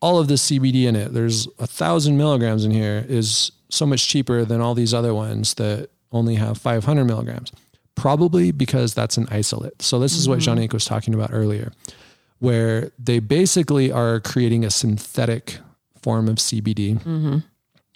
[0.04, 1.14] all of this CBD in it.
[1.14, 5.54] There's a thousand milligrams in here is so much cheaper than all these other ones
[5.54, 7.50] that only have 500 milligrams.
[7.94, 9.80] Probably because that's an isolate.
[9.80, 10.58] So this is what mm-hmm.
[10.58, 11.72] Janique was talking about earlier,
[12.44, 15.58] where they basically are creating a synthetic
[16.02, 17.38] form of CBD mm-hmm.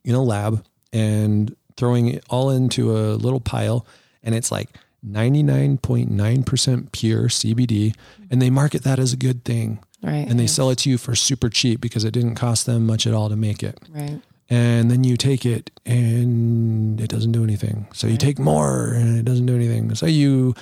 [0.04, 3.87] in a lab and throwing it all into a little pile.
[4.22, 4.70] And it's like
[5.06, 7.94] 99.9% pure CBD.
[8.30, 10.28] And they market that as a good thing Right.
[10.28, 13.04] and they sell it to you for super cheap because it didn't cost them much
[13.04, 13.80] at all to make it.
[13.90, 14.20] right.
[14.48, 17.87] And then you take it and it doesn't do anything.
[17.92, 19.94] So you take more and it doesn't do anything.
[19.94, 20.54] So you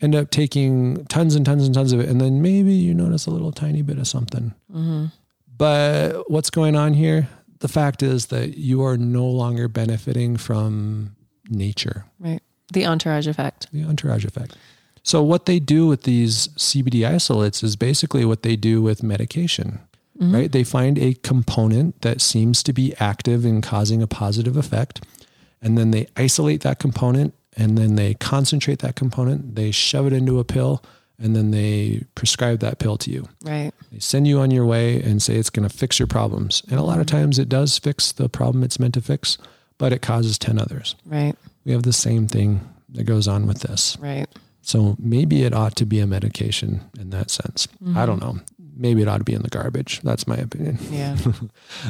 [0.00, 2.08] end up taking tons and tons and tons of it.
[2.08, 4.54] And then maybe you notice a little tiny bit of something.
[4.72, 5.06] Mm-hmm.
[5.56, 7.28] But what's going on here?
[7.58, 11.14] The fact is that you are no longer benefiting from
[11.50, 12.40] nature Right.
[12.72, 13.66] The entourage effect.
[13.72, 14.56] the entourage effect.
[15.02, 19.80] So what they do with these CBD isolates is basically what they do with medication,
[20.18, 20.34] mm-hmm.
[20.34, 20.52] right?
[20.52, 25.04] They find a component that seems to be active in causing a positive effect,
[25.60, 30.12] and then they isolate that component, and then they concentrate that component, they shove it
[30.12, 30.82] into a pill,
[31.18, 33.28] and then they prescribe that pill to you.
[33.42, 33.72] Right.
[33.92, 36.62] They send you on your way and say it's going to fix your problems.
[36.70, 39.36] And a lot of times it does fix the problem it's meant to fix,
[39.76, 40.96] but it causes 10 others.
[41.04, 41.34] Right.
[41.64, 42.60] We have the same thing
[42.90, 43.96] that goes on with this.
[44.00, 44.26] Right.
[44.62, 47.66] So maybe it ought to be a medication in that sense.
[47.94, 48.38] I don't know.
[48.76, 50.00] Maybe it ought to be in the garbage.
[50.02, 50.78] That's my opinion.
[50.90, 51.16] Yeah.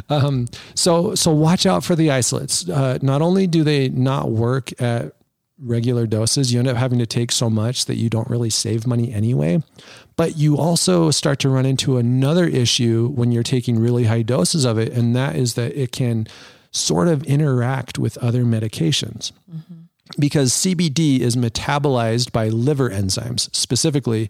[0.09, 2.69] Um, so so watch out for the isolates.
[2.69, 5.15] Uh, not only do they not work at
[5.61, 8.87] regular doses, you end up having to take so much that you don't really save
[8.87, 9.63] money anyway.
[10.17, 14.65] But you also start to run into another issue when you're taking really high doses
[14.65, 16.27] of it, and that is that it can
[16.73, 19.33] sort of interact with other medications
[20.19, 24.29] because CBD is metabolized by liver enzymes, specifically.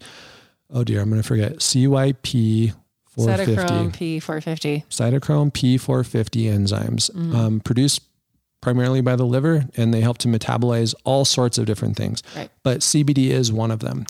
[0.69, 2.73] Oh dear, I'm going to forget CYP
[3.09, 4.85] 450 Cytochrome P450.
[4.87, 8.03] cytochrome P450 enzymes um, produced
[8.61, 12.21] primarily by the liver, and they help to metabolize all sorts of different things.
[12.35, 12.49] Right.
[12.63, 14.05] But CBD is one of them.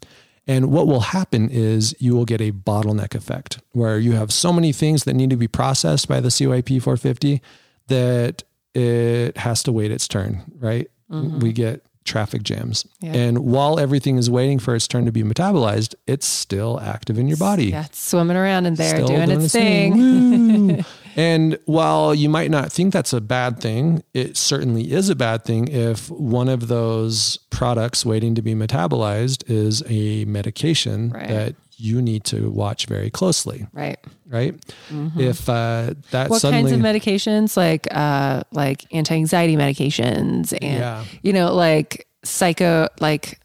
[0.48, 4.52] And what will happen is you will get a bottleneck effect where you have so
[4.52, 7.42] many things that need to be processed by the CYP450
[7.88, 10.90] that it has to wait its turn, right?
[11.12, 11.40] Mm-hmm.
[11.40, 12.86] We get traffic jams.
[13.00, 13.14] Yeah.
[13.14, 17.28] And while everything is waiting for its turn to be metabolized, it's still active in
[17.28, 20.68] your body Yeah, it's swimming around in there still doing its its thing.
[20.68, 20.84] Woo.
[21.16, 25.44] and while you might not think that's a bad thing, it certainly is a bad
[25.44, 31.28] thing if one of those products waiting to be metabolized is a medication Right.
[31.28, 33.98] that you need to watch very closely, Right.
[34.28, 34.54] right?
[35.18, 37.58] If uh, that What suddenly kinds of medications?
[37.58, 41.04] Like uh like anti-anxiety medications and Yeah.
[41.24, 43.40] you know, like psycho like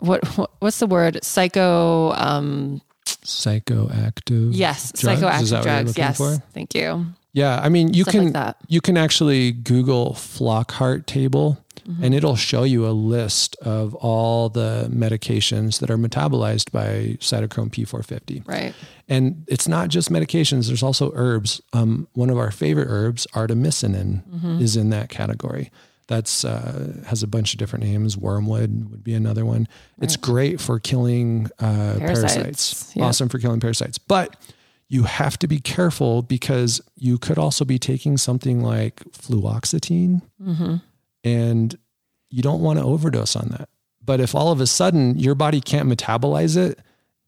[0.00, 1.22] what, what what's the word?
[1.22, 2.80] Psycho um
[3.20, 5.22] psychoactive yes, drugs?
[5.22, 5.98] psychoactive Is that what you're drugs.
[5.98, 6.16] Yes.
[6.18, 6.36] for?
[6.52, 7.06] Thank you.
[7.34, 12.04] Yeah, I mean, you Stuff can like you can actually Google Flockhart table, Mm-hmm.
[12.04, 17.70] and it'll show you a list of all the medications that are metabolized by cytochrome
[17.72, 18.46] P450.
[18.46, 18.72] Right.
[19.08, 20.68] And it's not just medications.
[20.68, 21.60] There's also herbs.
[21.72, 24.60] Um, one of our favorite herbs, artemisinin, Mm-hmm.
[24.60, 25.72] is in that category.
[26.12, 28.18] That's uh, has a bunch of different names.
[28.18, 29.66] Wormwood would be another one.
[30.02, 32.34] It's great for killing uh, Parasites.
[32.34, 32.96] parasites.
[32.96, 33.04] Yep.
[33.06, 33.96] Awesome for killing parasites.
[33.96, 34.36] But
[34.88, 40.76] you have to be careful because you could also be taking something like fluoxetine, Mm-hmm.
[41.24, 41.78] and
[42.30, 43.68] you don't want to overdose on that.
[44.04, 46.78] But if all of a sudden your body can't metabolize it,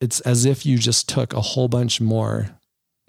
[0.00, 2.50] it's as if you just took a whole bunch more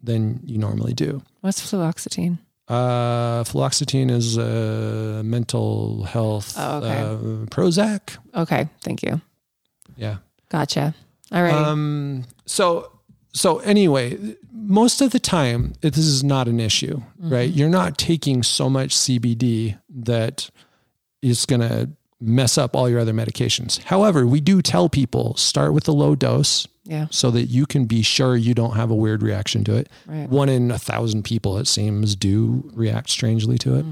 [0.02, 1.22] than you normally do.
[1.42, 2.38] What's fluoxetine?
[2.68, 6.56] Uh, fluoxetine is uh, mental health.
[6.58, 7.00] Oh, okay.
[7.02, 8.18] uh, Prozac.
[8.34, 9.22] Okay, thank you.
[9.96, 10.18] Yeah.
[10.50, 10.96] Gotcha.
[11.32, 11.54] All right.
[11.54, 12.92] Um, so
[13.34, 14.18] so anyway,
[14.52, 17.52] most of the time this is not an issue, right?
[17.52, 20.50] You're not taking so much CBD that
[21.22, 21.90] it's going to
[22.22, 23.82] mess up all your other medications.
[23.84, 27.08] However, we do tell people start with a low dose yeah.
[27.12, 29.90] so that you can be sure you don't have a weird reaction to it.
[30.06, 30.30] Right.
[30.30, 33.86] One in a thousand people, it seems, do react strangely to it.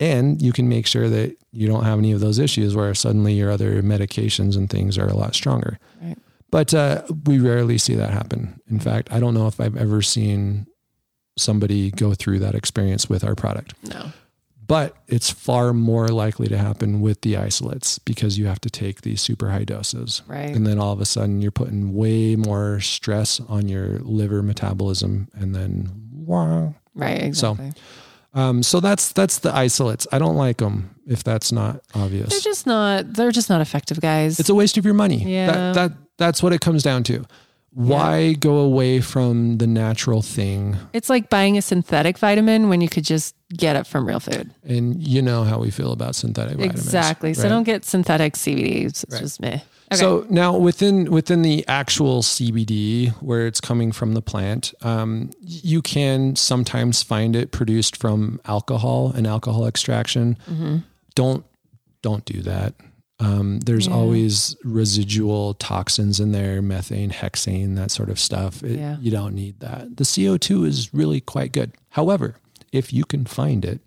[0.00, 3.32] And you can make sure that you don't have any of those issues where suddenly
[3.34, 5.78] your other medications and things are a lot stronger.
[6.00, 6.16] Right.
[6.50, 8.60] But uh, we rarely see that happen.
[8.70, 10.66] In fact, I don't know if I've ever seen
[11.36, 13.74] somebody go through that experience with our product.
[13.84, 14.12] No.
[14.68, 19.00] But it's far more likely to happen with the isolates because you have to take
[19.00, 20.22] these super high doses.
[20.28, 20.54] Right.
[20.54, 25.28] And then all of a sudden you're putting way more stress on your liver metabolism
[25.32, 26.74] and then wow.
[26.94, 27.22] Right.
[27.22, 27.72] Exactly.
[28.34, 30.06] Um, so that's that's the isolates.
[30.12, 32.28] I don't like them if that's not obvious.
[32.28, 33.14] they're just not.
[33.14, 34.38] They're just not effective, guys.
[34.38, 35.24] It's a waste of your money.
[35.24, 35.46] Yeah.
[35.46, 37.24] That, that that's what it comes down to.
[37.72, 40.76] Why go away from the natural thing?
[40.92, 44.50] It's like buying a synthetic vitamin when you could just get it from real food.
[44.64, 46.84] And you know how we feel about synthetic vitamins.
[46.84, 47.34] exactly.
[47.34, 47.48] So right?
[47.50, 48.86] don't get synthetic CBD.
[48.86, 49.20] It's Right.
[49.20, 49.60] just meh.
[49.90, 50.00] Okay.
[50.00, 55.80] So now within within the actual CBD where it's coming from the plant, um, you
[55.80, 60.36] can sometimes find it produced from alcohol and alcohol extraction.
[60.50, 60.78] Mm-hmm.
[61.14, 61.44] Don't
[62.02, 62.74] don't do that.
[63.20, 63.94] Um, there's Yeah.
[63.94, 68.62] always residual toxins in there, methane, hexane, that sort of stuff.
[68.62, 68.96] It- Yeah.
[69.00, 69.96] You don't need that.
[69.96, 71.72] The CO2 is really quite good.
[71.90, 72.36] However,
[72.72, 73.80] if you can find it,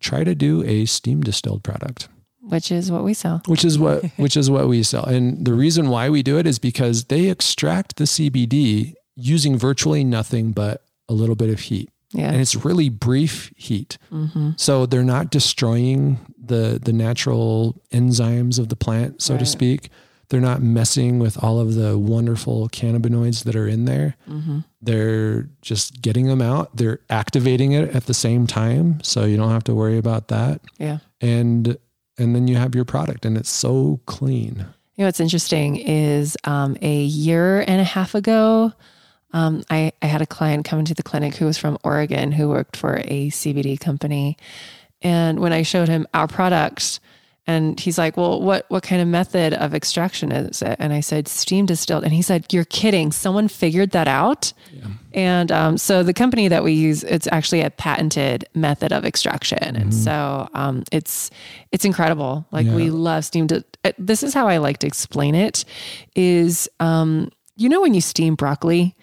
[0.00, 2.08] try to do a steam distilled product
[2.40, 3.42] which is what we sell.
[3.46, 5.04] which is what which is what we sell.
[5.04, 10.02] And the reason why we do it is because they extract the CBD using virtually
[10.02, 11.90] nothing but a little bit of heat.
[12.12, 12.30] Yeah.
[12.32, 13.98] And it's really brief heat.
[14.10, 14.52] Mm-hmm.
[14.56, 16.18] So they're not destroying
[16.48, 19.90] the the natural enzymes of the plant, so to speak.
[20.30, 24.14] They're not messing with all of the wonderful cannabinoids that are in there.
[24.28, 24.58] Mm-hmm.
[24.82, 26.76] They're just getting them out.
[26.76, 30.60] They're activating it at the same time, so you don't have to worry about that.
[30.76, 30.98] Yeah.
[31.22, 31.78] And
[32.18, 34.66] and then you have your product and it's so clean.
[34.96, 38.72] You know what's interesting is um, a year and a half ago,
[39.32, 42.48] um, I, I had a client come into the clinic who was from Oregon who
[42.48, 44.36] worked for a CBD company.
[45.02, 47.00] And when I showed him our product,
[47.46, 51.00] and he's like, "Well, what what kind of method of extraction is it?" And I
[51.00, 53.10] said, "Steam distilled." And he said, "You're kidding!
[53.10, 54.52] Someone figured that out."
[55.14, 59.76] And um, so the company that we use, it's actually a patented method of extraction,
[59.76, 61.30] and so um, it's
[61.72, 62.44] it's incredible.
[62.52, 63.46] Like we love steam.
[63.46, 65.64] Di- uh, this is how I like to explain it:
[66.14, 68.94] is um, you know when you steam broccoli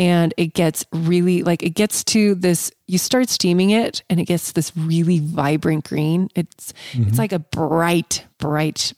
[0.00, 4.24] and it gets really like it gets to this you start steaming it and it
[4.24, 6.30] gets this really vibrant green.
[6.34, 7.16] It's it's mm-hmm.
[7.16, 8.94] like a bright bright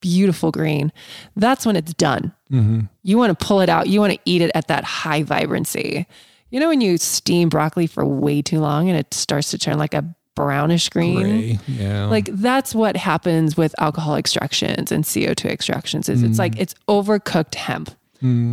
[0.00, 0.92] beautiful green.
[1.36, 2.32] That's when it's done.
[2.50, 2.80] Mm-hmm.
[3.02, 3.88] You want to pull it out.
[3.88, 6.06] You want to eat it at that high vibrancy.
[6.48, 9.76] You know when you steam broccoli for way too long and it starts to turn
[9.76, 11.20] like a brownish green?
[11.20, 11.58] Gray.
[11.68, 12.06] Yeah.
[12.06, 16.38] like that's what happens with alcohol extractions and CO2 extractions is it's mm.
[16.38, 17.90] like it's overcooked hemp.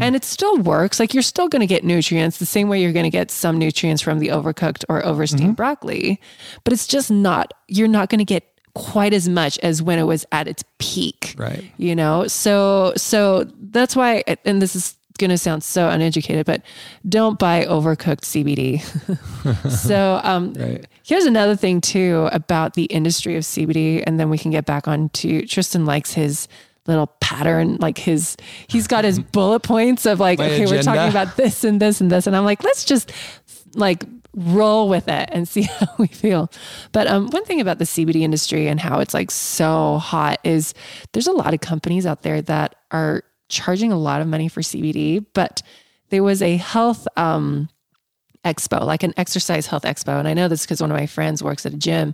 [0.01, 0.99] And it still works.
[0.99, 3.57] Like you're still going to get nutrients the same way you're going to get some
[3.57, 6.19] nutrients from the overcooked or oversteamed broccoli,
[6.63, 10.03] but it's just not you're not going to get quite as much as when it
[10.03, 11.35] was at its peak.
[11.37, 11.63] right.
[11.77, 12.27] You know?
[12.27, 16.63] So so that's why and this is going to sound so uneducated, but
[17.07, 18.81] don't buy overcooked CBD.
[19.69, 20.85] so um Right.
[21.05, 24.87] Here's another thing too about the industry of CBD, and then we can get back
[24.87, 26.47] on to Tristan likes his
[26.87, 31.09] little pattern, like his he's got his bullet points of like, My okay, we're talking
[31.09, 33.11] about this and this and this, and I'm like, let's just
[33.75, 36.51] like roll with it and see how we feel.
[36.91, 40.73] But um, one thing about the CBD industry and how it's like so hot is
[41.11, 44.61] there's a lot of companies out there that are charging a lot of money for
[44.61, 45.61] CBD, but
[46.09, 47.69] there was a health um
[48.43, 50.19] expo, like an exercise health expo.
[50.19, 52.13] And I know this because one of my friends works at a gym.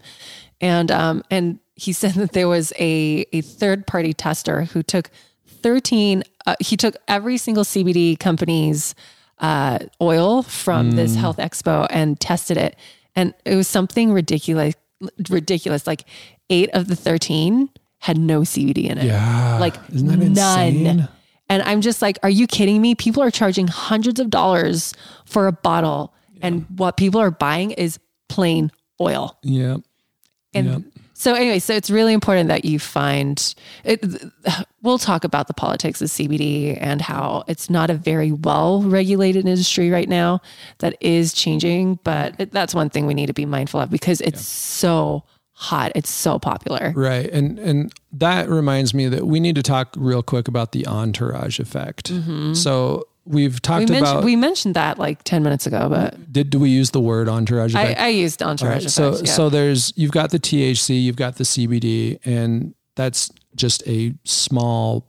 [0.61, 5.09] And um and he said that there was a a third party tester who took
[5.47, 8.95] 13 uh, he took every single CBD company's
[9.39, 12.75] uh oil from this health expo and tested it.
[13.15, 14.75] And it was something ridiculous
[15.29, 15.87] ridiculous.
[15.87, 16.05] Like
[16.49, 17.69] 8 of the 13
[17.99, 19.05] had no CBD in it.
[19.05, 19.57] Yeah.
[19.59, 20.21] Like none.
[20.21, 21.07] insane?
[21.51, 22.95] And I'm just like, are you kidding me?
[22.95, 24.93] People are charging hundreds of dollars
[25.25, 26.13] for a bottle.
[26.41, 27.99] And what people are buying is
[28.29, 28.71] plain
[29.01, 29.37] oil.
[29.43, 29.77] Yeah.
[30.53, 30.81] And Yep.
[31.19, 33.53] So anyway, so it's really important that you find
[33.83, 34.05] it.
[34.81, 39.45] We'll talk about the politics of CBD and how it's not a very well regulated
[39.45, 40.41] industry right now.
[40.77, 44.21] That is changing, but it, that's one thing we need to be mindful of because
[44.21, 45.91] it's so hot.
[45.93, 46.93] It's so popular.
[46.95, 47.29] Right.
[47.29, 51.59] And and that reminds me that we need to talk real quick about the entourage
[51.59, 52.13] effect.
[52.13, 52.53] Mm-hmm.
[52.53, 56.49] So we've We talked mentioned about we mentioned that like ten minutes ago, but did
[56.49, 57.99] do we use the word entourage I, effect?
[58.01, 58.83] I used entourage.
[58.83, 59.31] right, so yeah.
[59.31, 65.05] so there's you've got the THC, you've got the CBD, and that's just a small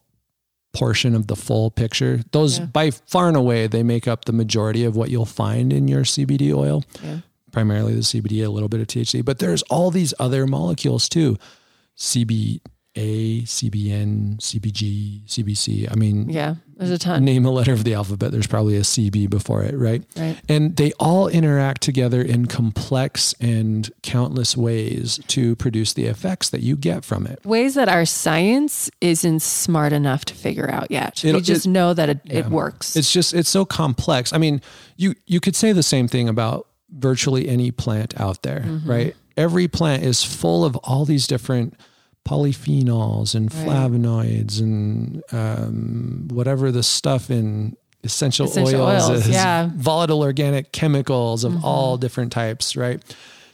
[0.73, 2.21] portion of the full picture.
[2.31, 2.67] Those Yeah.
[2.67, 6.05] by far and away they make up the majority of what you'll find in your
[6.05, 6.85] CBD oil.
[7.03, 7.19] Yeah.
[7.51, 11.37] Primarily the CBD, a little bit of THC, but there's all these other molecules too.
[12.97, 15.91] CBA, CBN, CBG, CBC.
[15.91, 17.25] I mean, yeah, there's a ton.
[17.25, 20.03] name a letter of the alphabet, there's probably a CB before it, right?
[20.17, 20.37] Right.
[20.49, 26.63] And they all interact together in complex and countless ways to produce the effects that
[26.63, 27.45] you get from it.
[27.45, 31.25] Ways that our science isn't smart enough to figure out yet.
[31.25, 32.97] It'll- we just it- know that it, it works.
[32.97, 34.33] It's just it's so complex.
[34.33, 34.61] I mean,
[34.97, 38.91] you you could say the same thing about virtually any plant out there, Mm-hmm.
[38.91, 39.17] right?
[39.37, 41.75] Every plant is full of all these different
[42.29, 43.67] polyphenols and Right.
[43.67, 49.67] flavonoids and um, whatever the stuff in essential, Essential oils, oils, is, yeah.
[49.67, 49.79] Mm-hmm.
[49.79, 53.03] volatile organic chemicals of all different types, right?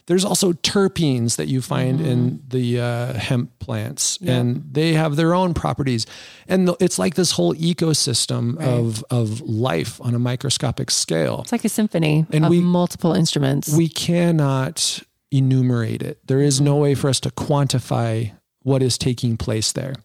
[0.05, 5.33] There's also terpenes that you find in the uh, hemp plants, and they have their
[5.33, 6.05] own properties.
[6.47, 11.41] And the, it's like this whole ecosystem of of life on a microscopic scale.
[11.41, 13.67] It's like a symphony And of we- multiple instruments.
[13.75, 16.25] We cannot enumerate it.
[16.25, 18.31] There is no way for us to quantify
[18.67, 19.95] what is taking place there,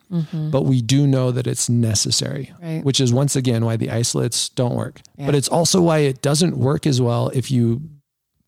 [0.55, 2.65] but we do know that it's necessary, Mm-hmm.
[2.65, 2.85] Right.
[2.85, 5.01] which is once again why the isolates don't work.
[5.17, 5.27] Yeah.
[5.27, 7.81] But it's also why it doesn't work as well if you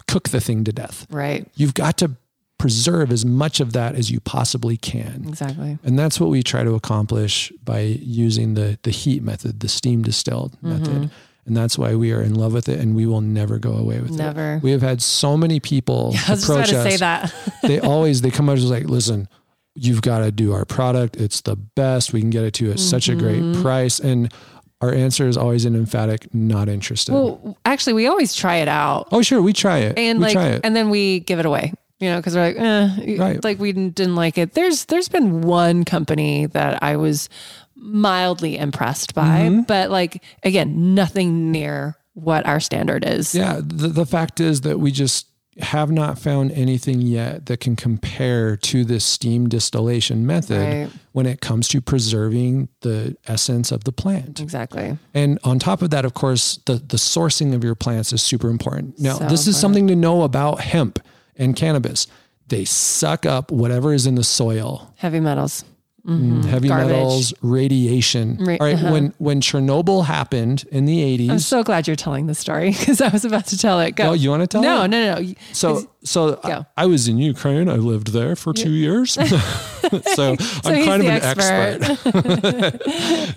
[0.06, 1.06] cook the thing to death.
[1.10, 1.42] right.
[1.56, 2.12] You've got to
[2.58, 5.24] preserve as much of that as you possibly can.
[5.28, 5.78] Exactly.
[5.82, 7.80] And that's what we try to accomplish by
[8.24, 10.68] using the the heat method, the steam distilled Mm-hmm.
[10.70, 11.10] method.
[11.46, 13.98] And that's why we are in love with it and we will never go away
[14.00, 14.16] with it.
[14.16, 14.60] Never.
[14.62, 16.88] We have had so many people I was just about approach to us.
[16.90, 17.34] say that.
[17.62, 19.28] they always they come out and like, listen,
[19.74, 21.16] you've got to do our product.
[21.16, 22.12] It's the best.
[22.12, 23.62] We can get it to you at such a great Mm-hmm.
[23.62, 23.98] price.
[24.00, 24.32] And
[24.80, 27.12] our answer is always an emphatic not interested.
[27.12, 29.98] well, actually, we always try it out, oh, sure, we try it.
[29.98, 30.60] and we like, try it.
[30.64, 31.72] and then we give it away.
[32.00, 33.42] You know, because we're like, eh, Right.
[33.44, 34.52] like we didn't, didn't like it.
[34.52, 37.28] There's there's been one company that I was
[37.76, 39.60] mildly impressed by, Mm-hmm.
[39.62, 43.34] but like again, nothing near what our standard is.
[43.34, 45.26] Yeah, the, the fact is that we just
[45.58, 50.90] have not found anything yet that can compare to this steam distillation method Right.
[51.12, 54.40] when it comes to preserving the essence of the plant.
[54.40, 54.98] Exactly.
[55.14, 58.50] And on top of that, of course, the, the sourcing of your plants is super
[58.50, 58.98] important.
[58.98, 59.60] Now, So this is important.
[59.60, 60.98] something to know about hemp
[61.36, 62.06] and cannabis.
[62.48, 65.64] They suck up whatever is in the soil Heavy metals.
[66.06, 66.88] Heavy Garbage.
[66.88, 68.36] metals, radiation.
[68.38, 68.92] Ra- All right, uh-huh.
[68.92, 73.00] when when Chernobyl happened in the 80s, I'm so glad you're telling the story because
[73.00, 73.92] I was about to tell it.
[73.96, 74.10] Go.
[74.10, 74.88] Oh, you want to tell no, it?
[74.88, 75.34] no, no, no.
[75.52, 77.68] So, so I, I was in Ukraine.
[77.70, 79.12] I lived there for two years.
[80.14, 82.80] so, I'm kind of an expert.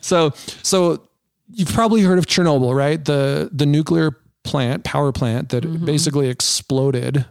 [0.01, 0.31] so,
[0.63, 1.01] so
[1.49, 3.03] you've probably heard of Chernobyl, right?
[3.03, 4.11] The the nuclear
[4.43, 5.85] plant, power plant that Mm-hmm.
[5.85, 7.25] basically exploded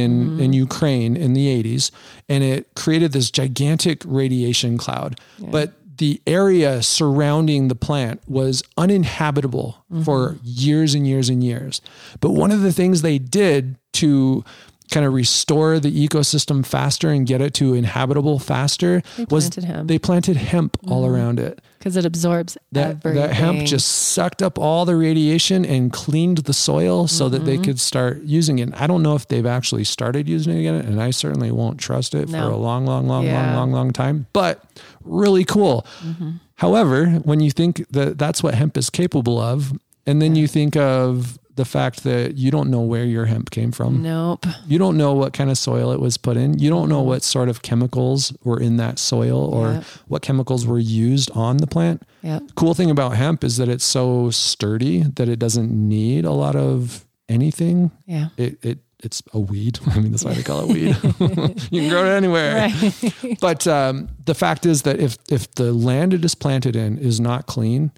[0.00, 1.90] in in Ukraine in the 80s,
[2.28, 5.20] and it created this gigantic radiation cloud.
[5.38, 5.68] But
[5.98, 10.04] the area surrounding the plant was uninhabitable Mm-hmm.
[10.04, 11.82] for years and years and years.
[12.20, 14.42] But one of the things they did to
[14.90, 19.88] kind of restore the ecosystem faster and get it to inhabitable faster was planted hemp.
[19.88, 21.60] they planted hemp all around it.
[21.78, 23.14] because it absorbs That, everything.
[23.22, 27.46] that hemp just sucked up all the radiation and cleaned the soil so that Mm-hmm.
[27.46, 28.68] they could start using it.
[28.80, 32.14] I don't know if they've actually started using it again, and I certainly won't trust
[32.14, 33.56] it for a long, long, long, long, Yeah.
[33.56, 34.26] long, long time.
[34.32, 34.62] But
[35.04, 35.86] really cool.
[36.04, 36.30] Mm-hmm.
[36.56, 39.72] However, when you think that that's what hemp is capable of,
[40.06, 43.72] and then you think of the fact that you don't know where your hemp came
[43.72, 44.02] from.
[44.02, 44.46] Nope.
[44.66, 46.58] You don't know what kind of soil it was put in.
[46.58, 50.04] You don't know what sort of chemicals were in that soil or Mm-hmm.
[50.08, 52.02] What chemicals were used on the plant.
[52.22, 52.42] Yep.
[52.56, 56.56] Cool thing about hemp is that it's so sturdy that it doesn't need a lot
[56.56, 57.90] of anything.
[58.06, 58.28] Yeah.
[58.36, 59.78] It it it's a weed.
[59.86, 60.96] I mean, that's why they call it weed.
[61.70, 62.68] you can grow it anywhere.
[62.68, 63.38] Right.
[63.40, 67.20] But um, the fact is that if if the land it is planted in is
[67.20, 67.92] not clean,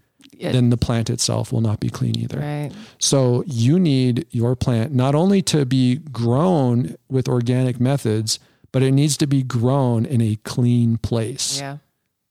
[0.45, 0.53] Yeah.
[0.53, 2.39] then the plant itself will not be clean either.
[2.39, 2.71] right.
[2.99, 8.39] So you need your plant not only to be grown with organic methods,
[8.73, 11.59] but it needs to be grown in a clean place.
[11.59, 11.79] Yeah.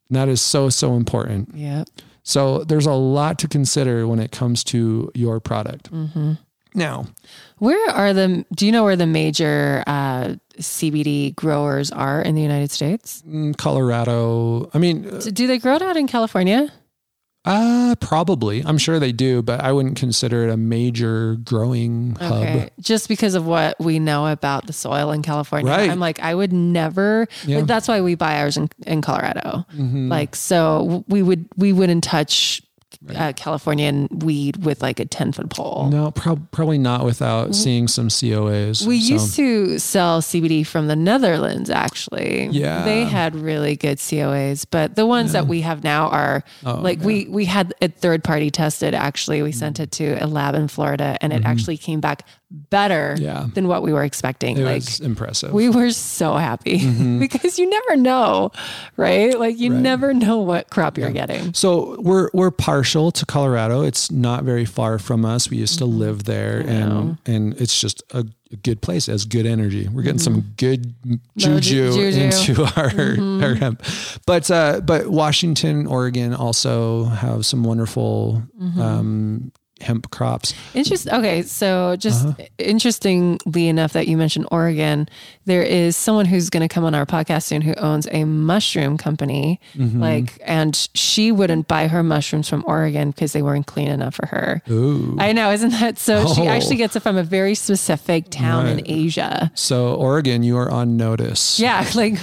[0.10, 1.50] And that is so, so important.
[1.56, 1.88] Yep.
[2.24, 5.92] So there's a lot to consider when it comes to your product.
[5.92, 6.34] Mm-hmm.
[6.76, 7.06] Now,
[7.60, 8.46] Where are the?
[8.56, 13.22] Do you know where the major uh, CBD growers are in the United States?
[13.28, 16.72] mm, Colorado, I mean, Do they grow it out in California?
[17.46, 18.64] Uh, probably.
[18.66, 22.70] I'm sure they do, but I wouldn't consider it a major growing hub.
[22.80, 25.90] Just because of what we know about the soil in California, Right.
[25.90, 27.28] I'm like, I would never.
[27.46, 27.58] Yeah.
[27.58, 29.66] Like, that's why we buy ours in, in Colorado.
[29.76, 30.10] Mhm.
[30.10, 32.62] Like, so we would we wouldn't touch
[33.16, 35.90] uh, Californian weed with like a ten foot pole.
[35.92, 38.86] No, prob- probably not without seeing some COAs.
[38.86, 42.48] We So, used to sell CBD from the Netherlands, actually.
[42.52, 42.84] Yeah.
[42.86, 47.00] They had really good COAs, but the ones that we have now are Oh, like
[47.02, 49.42] we we had it third party tested actually.
[49.42, 53.24] We sent it to a lab in Florida and it actually came back better Mm-hmm.
[53.24, 53.48] Yeah.
[53.54, 54.58] than what we were expecting.
[54.58, 55.52] it like was impressive.
[55.52, 56.78] we were so happy
[57.20, 58.52] because you never know,
[58.96, 59.38] right?
[59.38, 59.82] Like you Right.
[59.82, 61.54] never know what crop you're getting.
[61.54, 63.82] So we're we're partial to Colorado.
[63.82, 65.50] It's not very far from us.
[65.50, 68.26] We used to live there, and and it's just a,
[68.62, 69.08] good place.
[69.08, 69.88] It has good energy.
[69.92, 70.94] We're getting some good
[71.38, 71.60] juju,
[71.92, 72.22] ju- juju.
[72.22, 73.82] into our, our hemp.
[74.28, 78.44] But uh, but Washington, Oregon also have some wonderful
[78.80, 79.52] um,
[79.84, 80.54] hemp crops.
[80.74, 81.14] Interesting.
[81.14, 82.44] Okay, so just Uh-huh.
[82.58, 85.08] interestingly enough that you mentioned Oregon,
[85.46, 88.98] there is someone who's going to come on our podcast soon who owns a mushroom
[88.98, 89.60] company.
[89.78, 90.02] Mm-hmm.
[90.02, 94.26] Like, and she wouldn't buy her mushrooms from Oregon because they weren't clean enough for
[94.28, 94.62] her.
[94.70, 95.16] Ooh.
[95.20, 96.34] I know, isn't that so?
[96.34, 96.48] She Oh.
[96.48, 99.52] actually gets it from a very specific town in Asia.
[99.56, 101.60] So Oregon, you are on notice.
[101.60, 102.18] Yeah, like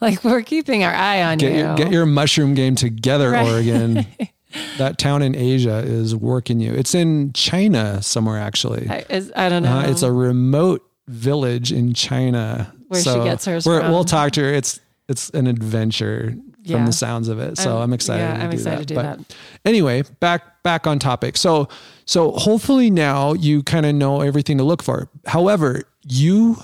[0.00, 1.58] like we're keeping our eye on Get you.
[1.58, 3.46] your, get your mushroom game together, Right.
[3.48, 4.06] Oregon.
[4.78, 6.72] that town in Asia is working you.
[6.72, 8.88] It's in China somewhere, actually.
[8.88, 9.78] I, is, I don't know.
[9.78, 12.72] Uh, it's a remote village in China.
[12.88, 13.90] Where she gets hers from.
[13.90, 14.52] We'll talk to her.
[14.52, 16.76] It's it's an adventure Yeah.
[16.76, 17.58] from the sounds of it.
[17.58, 18.22] So I'm- I'm, excited.
[18.22, 18.86] yeah, to I'm do excited that.
[18.88, 19.34] to do But that.
[19.64, 21.36] Anyway, back back on topic.
[21.36, 21.68] So
[22.06, 25.08] so hopefully now you kind of know everything to look for.
[25.26, 26.56] However, you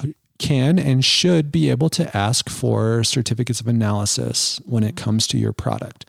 [0.43, 5.39] can and should be able to ask for certificates of analysis when it comes to
[5.39, 6.05] your product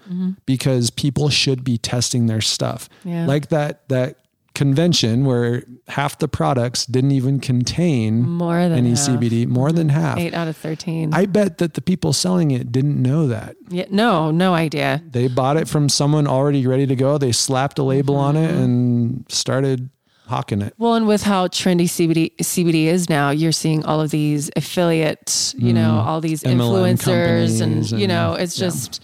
[0.45, 2.89] because people should be testing their stuff.
[3.05, 3.25] Yeah.
[3.27, 4.17] Like that that
[4.55, 8.99] convention where half the products didn't even contain more than any half.
[8.99, 10.19] CBD, more than half.
[10.19, 11.11] Eight out of thirteen.
[11.13, 13.55] I bet that the people selling it didn't know that.
[13.69, 15.01] yeah, no, no idea.
[15.09, 17.17] They bought it from someone already ready to go.
[17.17, 18.43] They slapped a label on Mm-hmm.
[18.45, 19.89] it and started
[20.27, 20.73] hawking it.
[20.77, 25.53] Well, and with how trendy CBD CBD is now, you're seeing all of these affiliate,
[25.57, 26.07] you know, mm-hmm.
[26.07, 29.01] all these MLM influencers, and, companies you know, it's just,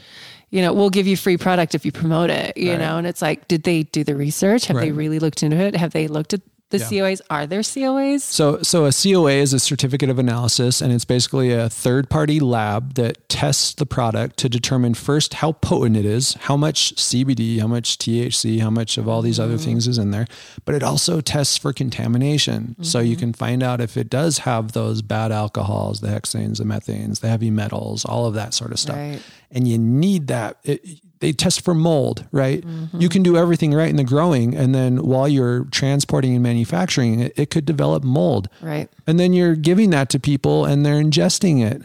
[0.49, 2.79] you know, we'll give you free product if you promote it, you Right.
[2.79, 4.65] know, and it's like, did they do the research?
[4.67, 5.75] Have they really looked into it?
[5.75, 6.85] Have they looked at the Yeah.
[6.85, 7.21] COAs?
[7.29, 8.21] Are there COAs?
[8.21, 12.93] So, so a COA is a certificate of analysis, and it's basically a third-party lab
[12.93, 17.67] that tests the product to determine first how potent it is, how much CBD, how
[17.67, 19.63] much THC, how much of all these other mm-hmm.
[19.63, 20.27] things is in there.
[20.65, 23.19] But it also tests for contamination, so you mm-hmm.
[23.19, 27.29] can find out if it does have those bad alcohols, the hexanes, the methanes, the
[27.29, 28.95] heavy metals, all of that sort of stuff.
[28.95, 29.21] Right.
[29.51, 30.57] And you need that.
[30.63, 32.63] It, they test for mold, right?
[32.93, 37.19] You can do everything right in the growing, and then while you're transporting and manufacturing
[37.19, 38.47] it, it could develop mold.
[38.61, 38.89] Right.
[39.05, 41.81] And then you're giving that to people and they're ingesting it.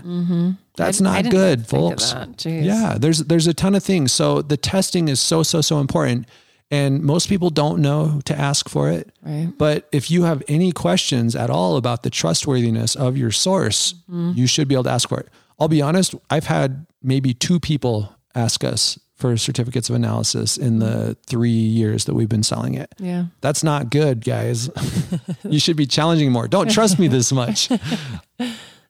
[0.76, 1.07] That's Mm-hmm.
[1.07, 2.14] I- I not didn't good, folks.
[2.45, 4.12] Yeah, there's there's a ton of things.
[4.12, 6.26] So the testing is so so so important,
[6.70, 9.11] and most people don't know to ask for it.
[9.22, 9.53] Right.
[9.59, 14.32] But if you have any questions at all about the trustworthiness of your source, Mm-hmm.
[14.39, 15.28] you should be able to ask for it.
[15.59, 20.80] I'll be honest, I've had maybe two people ask us for certificates of analysis in
[20.80, 22.94] the three years that we've been selling it.
[22.98, 23.24] Yeah.
[23.40, 24.68] That's not good, guys.
[25.48, 26.46] you should be challenging more.
[26.46, 27.70] Don't trust me this much.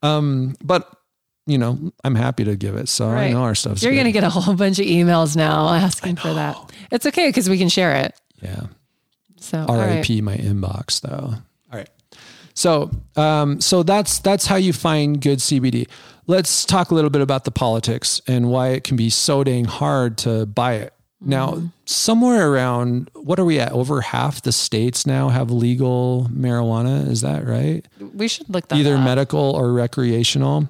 [0.02, 0.86] Um, but
[1.46, 2.90] you know, I'm happy to give it.
[2.90, 5.66] So I know our stuff's You're going to get a whole bunch of emails now
[5.70, 6.58] asking for that.
[6.90, 8.14] It's okay because we can share it.
[8.42, 8.66] yeah.
[9.38, 10.06] So, right.
[10.06, 11.36] RIP my inbox though.
[11.72, 11.88] All right.
[12.52, 15.88] So, um, so that's that's how you find good CBD.
[16.26, 19.64] Let's talk a little bit about the politics and why it can be so dang
[19.66, 20.92] hard to buy it.
[21.20, 21.66] Now, Mm-hmm.
[21.86, 23.72] somewhere around what are we at?
[23.72, 27.08] Over half the states now have legal marijuana.
[27.08, 27.86] Is that right?
[28.14, 29.04] We should look that Either up.
[29.04, 30.68] medical or recreational.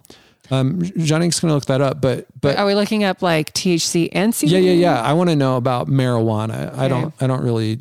[0.51, 4.11] Um, Johnny's going to look that up, but but Are we looking up like THC
[4.13, 4.51] and CBD?
[4.51, 5.01] yeah, yeah, yeah.
[5.03, 6.77] I want to know about marijuana.
[6.77, 7.15] I don't.
[7.21, 7.81] I don't really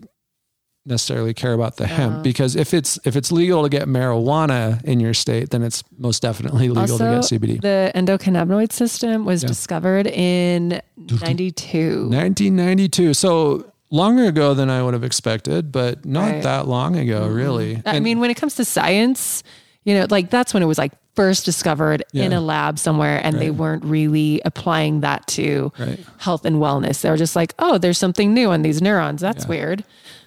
[0.85, 1.95] necessarily care about the Uh-huh.
[1.95, 5.83] hemp because if it's if it's legal to get marijuana in your state, then it's
[5.97, 7.61] most definitely legal Also, to get CBD.
[7.61, 9.47] the endocannabinoid system was Yeah.
[9.47, 12.09] discovered in 92.
[12.09, 13.13] 1992.
[13.13, 16.43] So longer ago than I would have expected, but not Right.
[16.43, 17.81] that long ago, really.
[17.85, 19.43] I And- mean, when it comes to science,
[19.85, 23.39] you know, like that's when it was like first discovered in a lab somewhere and
[23.39, 25.99] they weren't really applying that to Right.
[26.17, 27.01] health and wellness.
[27.01, 29.21] They were just like, oh, there's something new on these neurons.
[29.21, 29.83] That's weird.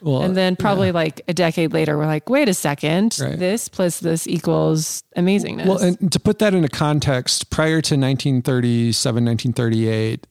[0.06, 3.36] Well, and then probably like a decade later, we're like, wait a second, Right.
[3.36, 5.66] this plus this equals amazingness.
[5.66, 10.28] Well, and to put that into context, prior to 1937, 1938,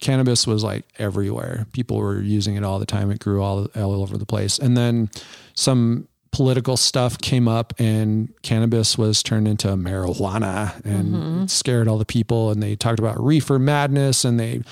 [0.00, 1.66] cannabis was like everywhere.
[1.72, 3.10] People were using it all the time.
[3.10, 4.58] It grew all, all over the place.
[4.58, 5.08] And then
[5.54, 11.42] some political stuff came up and cannabis was turned into marijuana and mm-hmm.
[11.44, 12.50] it scared all the people.
[12.50, 14.62] And they talked about reefer madness and they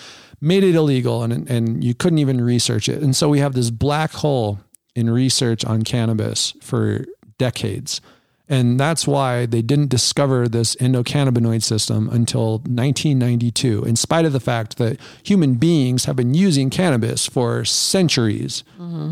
[0.42, 3.00] made it illegal and, and you couldn't even research it.
[3.00, 4.58] And so we have this black hole
[4.94, 7.06] in research on cannabis for
[7.38, 8.00] decades.
[8.48, 14.40] And that's why they didn't discover this endocannabinoid system until 1992, in spite of the
[14.40, 18.64] fact that human beings have been using cannabis for centuries,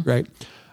[0.05, 0.27] right?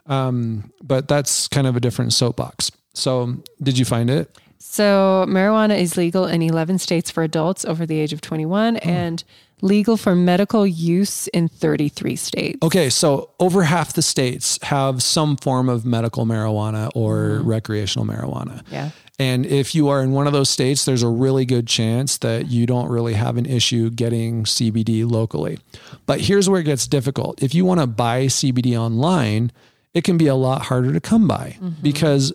[0.08, 2.72] Um, but that's kind of a different soapbox.
[2.94, 4.36] So, did you find it?
[4.58, 9.24] So, marijuana is legal in 11 states for adults over the age of 21 and
[9.62, 12.60] legal for medical use in 33 states.
[12.62, 17.48] Okay, so over half the states have some form of medical marijuana or mm-hmm.
[17.48, 18.64] recreational marijuana.
[18.72, 18.92] Yeah.
[19.20, 22.48] And if you are in one of those states, there's a really good chance that
[22.48, 25.58] you don't really have an issue getting CBD locally.
[26.06, 27.42] But here's where it gets difficult.
[27.42, 29.52] If you want to buy CBD online,
[29.96, 31.82] it can be a lot harder to come by mm-hmm.
[31.82, 32.32] because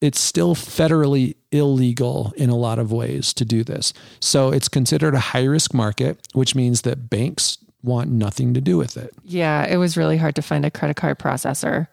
[0.00, 3.92] it's still federally illegal in a lot of ways to do this.
[4.20, 8.76] So it's considered a high risk market, which means that banks want nothing to do
[8.76, 9.14] with it.
[9.24, 11.86] Yeah, it was really hard to find a credit card processor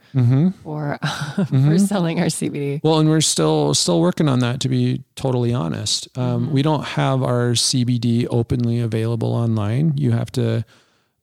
[0.64, 0.98] for
[1.46, 2.82] for selling our CBD.
[2.84, 4.60] Well, and we're still still working on that.
[4.62, 9.94] To be totally honest, um, we don't have our CBD openly available online.
[9.98, 10.66] You have to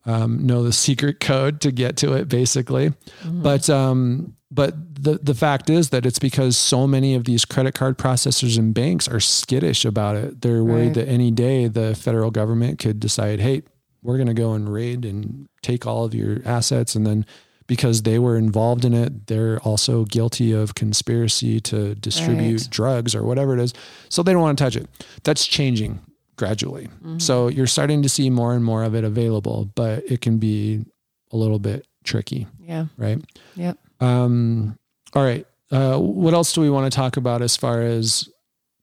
[0.07, 2.93] um, know the secret code to get to it, basically.
[3.25, 7.75] But um, but the the fact is that it's because so many of these credit
[7.75, 10.41] card processors and banks are skittish about it.
[10.43, 10.95] They're worried Right.
[10.95, 13.63] that any day the federal government could decide, hey,
[14.03, 17.25] we're going to go and raid and take all of your assets, and then
[17.67, 22.71] because they were involved in it, they're also guilty of conspiracy to distribute Right.
[22.71, 23.73] drugs or whatever it is.
[24.09, 24.89] So they don't want to touch it.
[25.23, 26.01] That's changing
[26.37, 26.87] gradually.
[26.89, 27.19] Mm-hmm.
[27.21, 30.85] So you're starting to see more and more of it available, but it can be
[31.31, 32.87] a little bit tricky, Yeah.
[32.97, 33.23] right?
[33.55, 33.79] Yep.
[34.01, 34.79] Um,
[35.15, 35.47] all right.
[35.71, 38.29] Uh, what else do we want to talk about as far as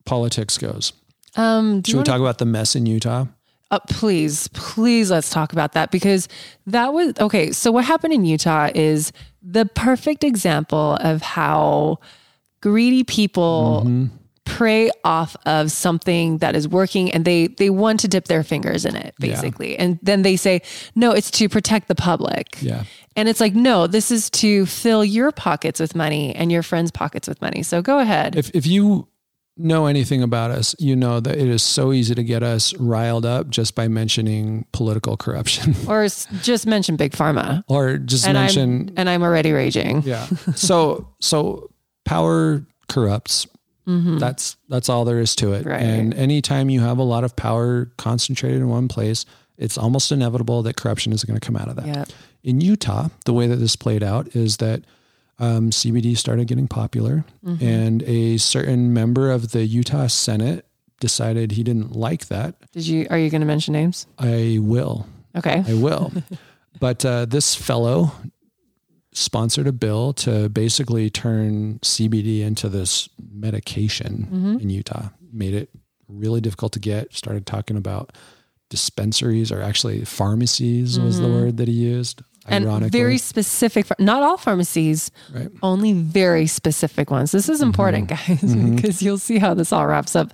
[0.06, 0.94] politics goes?
[1.36, 3.26] Um, Should we talk about the mess in Utah?
[3.70, 6.30] Uh, please, please, let's talk about that because
[6.68, 7.52] that was okay.
[7.52, 9.12] So, what happened in Utah is
[9.42, 12.00] the perfect example of how
[12.62, 14.10] greedy people
[14.48, 18.86] prey off of something that is working and they they want to dip their fingers
[18.86, 19.78] in it basically.
[19.78, 20.62] And then they say
[20.96, 22.58] no it's to protect the public.
[22.62, 22.84] Yeah.
[23.16, 26.92] and it's like no this is to fill your pockets with money and your friends
[26.92, 27.62] pockets with money.
[27.64, 28.36] So go ahead.
[28.36, 29.08] If if you
[29.60, 33.26] know anything about us, you know that it is so easy to get us riled
[33.26, 35.76] up just by mentioning political corruption.
[35.88, 36.08] Or
[36.42, 37.64] just mention big pharma.
[37.68, 40.04] Or just and mention i'm and i'm already raging.
[40.04, 40.28] Yeah.
[40.56, 41.72] So so
[42.06, 43.48] power corrupts.
[44.20, 45.60] That's that's all there is to it.
[45.62, 45.70] Mm-hmm.
[45.70, 45.82] Right.
[45.82, 49.26] And anytime you have a lot of power concentrated in one place,
[49.58, 51.86] it's almost inevitable that corruption is going to come out of that.
[51.88, 52.06] yeah
[52.44, 54.84] In Utah, the way that this played out is that
[55.40, 57.66] um, CBD started getting popular, Mm-hmm.
[57.66, 60.66] and a certain member of the Utah Senate
[61.00, 62.56] decided he didn't like that.
[62.74, 63.08] Did you?
[63.10, 64.06] Are you going to mention names?
[64.20, 65.06] I will.
[65.36, 65.64] Okay.
[65.66, 66.12] I will.
[66.80, 68.12] but uh, this fellow
[69.18, 74.60] sponsored a bill to basically turn CBD into this medication mm-hmm.
[74.60, 75.10] in Utah.
[75.34, 75.70] Made it
[76.08, 77.14] really difficult to get.
[77.14, 78.14] Started talking about
[78.70, 81.34] dispensaries or actually pharmacies was the mm-hmm.
[81.34, 82.22] word that he used.
[82.50, 83.88] And Ironically, very specific.
[84.00, 85.12] Not all pharmacies.
[85.34, 85.50] right.
[85.62, 87.32] Only very specific ones.
[87.32, 87.68] This is mm-hmm.
[87.68, 90.32] important, guys, because you'll see how this all wraps up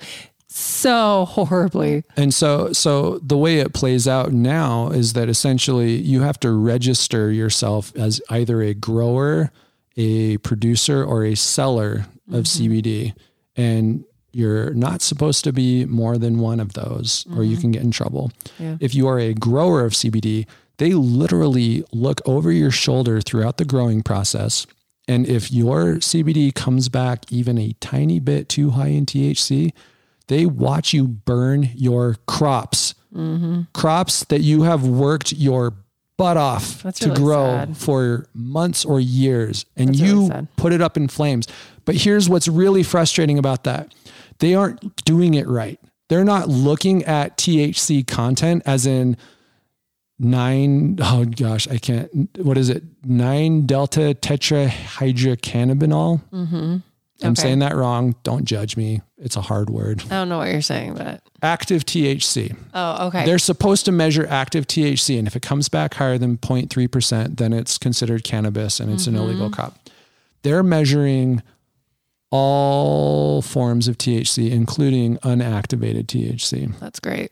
[0.56, 2.04] so horribly.
[2.16, 6.52] And so, so the way it plays out now is that essentially you have to
[6.52, 9.52] register yourself as either a grower,
[9.98, 12.72] a producer, or a seller of mm-hmm.
[12.72, 13.14] CBD,
[13.56, 17.62] and you're not supposed to be more than one of those, or you mm-hmm.
[17.62, 18.32] can get in trouble.
[18.60, 18.78] Yeah.
[18.80, 20.46] If you are a grower of CBD,
[20.78, 24.68] they literally look over your shoulder throughout the growing process.
[25.08, 29.72] And if your CBD comes back even a tiny bit too high in THC,
[30.28, 32.94] they watch you burn your crops,
[33.74, 35.74] crops that you have worked your
[36.18, 37.78] butt off That's to really grow sad.
[37.78, 40.48] for months or years, and That's you sad.
[40.56, 41.48] put it up in flames.
[41.86, 43.94] But here's what's really frustrating about that
[44.40, 45.80] they aren't doing it right.
[46.10, 49.16] They're not looking at THC content as in
[50.20, 52.84] nine, oh gosh, I can't, what is it?
[53.04, 56.22] Nine delta tetrahydrocannabinol.
[56.32, 56.78] Mm-hmm.
[57.24, 57.42] I'm Okay.
[57.42, 58.16] saying that wrong.
[58.24, 59.02] Don't judge me.
[59.18, 60.04] It's a hard word.
[60.06, 62.56] I don't know what you're saying, but Active THC.
[62.74, 63.26] oh, okay.
[63.26, 67.54] They're supposed to measure active THC, and if it comes back higher than 0.3%, then
[67.54, 69.24] it's considered cannabis and it's an mm-hmm.
[69.24, 69.78] illegal crop.
[70.42, 71.42] They're measuring
[72.32, 77.32] all forms of THC, including unactivated THC, That's great.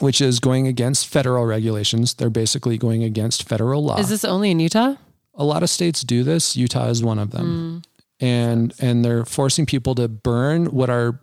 [0.00, 2.14] which is going against federal regulations.
[2.14, 3.98] They're basically going against federal law.
[3.98, 4.96] Is this only in Utah?
[5.38, 6.56] a lot of states do this.
[6.56, 7.82] Utah is one of them.
[7.84, 7.87] Mm.
[8.20, 11.20] And and they're forcing people to burn what are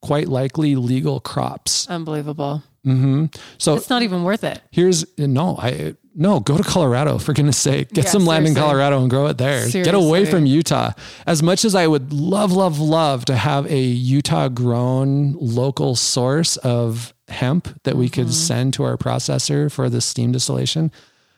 [0.00, 1.88] quite likely legal crops.
[1.90, 2.62] Unbelievable.
[2.86, 3.26] Mm-hmm.
[3.58, 4.62] So It's not even worth it.
[4.70, 8.54] here's no i no go to colorado for goodness sake get Yeah, some land in
[8.54, 10.92] colorado and grow it there get away from utah
[11.26, 16.56] as much as i would love love love to have a utah grown local source
[16.58, 18.14] of hemp that we Mm-hmm.
[18.22, 20.90] could send to our processor for the steam distillation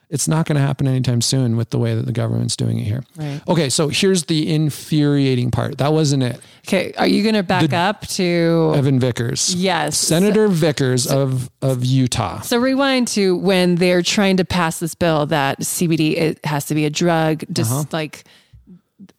[0.09, 2.83] it's not going to happen anytime soon with the way that the government's doing it
[2.83, 3.41] here Right.
[3.47, 6.93] okay so here's the infuriating part that wasn't it Okay.
[6.97, 8.71] Are you going to back up to?
[8.75, 9.97] evan vickers yes.
[9.97, 15.25] senator vickers of of utah So rewind to when they're trying to pass this bill
[15.27, 17.83] that CBD it has to be a drug, just Uh-huh.
[17.91, 18.23] like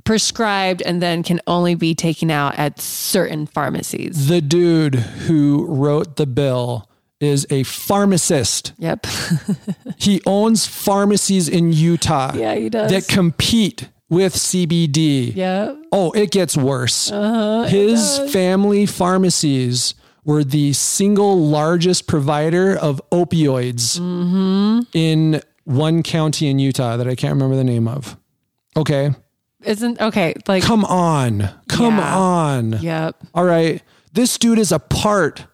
[0.05, 4.29] prescribed, and then can only be taken out at certain pharmacies.
[4.29, 6.89] the dude who wrote the bill
[7.25, 8.73] is a pharmacist.
[8.79, 9.07] Yep.
[9.97, 12.91] He owns pharmacies in Utah yeah, he does.
[12.91, 15.35] that compete with CBD.
[15.35, 15.75] yeah.
[15.93, 17.11] Oh, it gets worse.
[17.11, 19.95] Uh-huh, His family pharmacies
[20.25, 24.81] were the single largest provider of opioids mm-hmm.
[24.93, 28.17] in one county in Utah that I can't remember the name of.
[28.77, 29.15] Okay.
[29.63, 30.35] Isn't okay.
[30.47, 30.63] Like.
[30.65, 31.49] Come on.
[31.69, 32.17] Come Yeah.
[32.17, 32.73] on.
[32.83, 33.17] Yep.
[33.35, 33.83] All right.
[34.13, 35.47] This dude is a part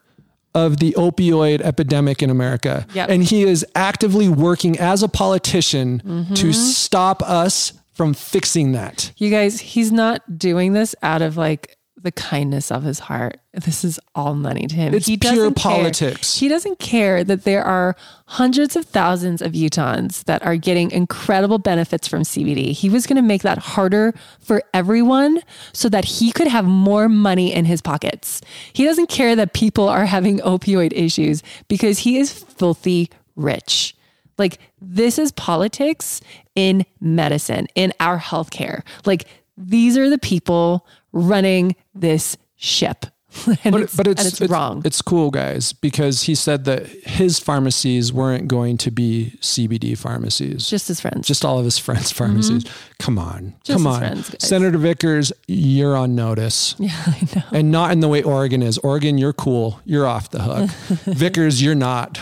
[0.53, 2.85] of the opioid epidemic in America.
[2.93, 3.09] Yep.
[3.09, 6.33] And he is actively working as a politician Mm-hmm.
[6.35, 9.11] to stop us from fixing that.
[9.17, 13.39] You guys, he's not doing this out of like the kindness of his heart.
[13.53, 14.93] This is all money to him.
[14.93, 15.51] It's he pure care.
[15.51, 16.37] politics.
[16.37, 17.95] He doesn't care that there are
[18.27, 22.71] hundreds of thousands of Utahns that are getting incredible benefits from CBD.
[22.71, 25.41] He was going to make that harder for everyone
[25.73, 28.41] so that he could have more money in his pockets.
[28.73, 33.95] He doesn't care that people are having opioid issues because he is filthy rich.
[34.37, 36.21] Like this is politics
[36.55, 38.81] in medicine, in our healthcare.
[39.05, 39.27] Like
[39.57, 43.05] these are the people running this ship.
[43.63, 44.81] and, But, it's, but it's, and it's, wrong.
[44.85, 50.69] It's cool, guys, because he said that his pharmacies weren't going to be CBD pharmacies.
[50.69, 51.27] just his friends.
[51.27, 52.65] just all of his friends' pharmacies.
[52.99, 53.41] Come on.
[53.41, 53.47] Mm-hmm.
[53.63, 53.99] Just come his on.
[53.99, 54.47] friends, guys.
[54.47, 56.75] Senator Vickers, you're on notice.
[56.79, 57.43] yeah, I know.
[57.51, 58.77] And not in the way Oregon is.
[58.79, 59.79] Oregon, you're cool.
[59.85, 60.69] You're off the hook.
[61.15, 62.17] Vickers, you're not.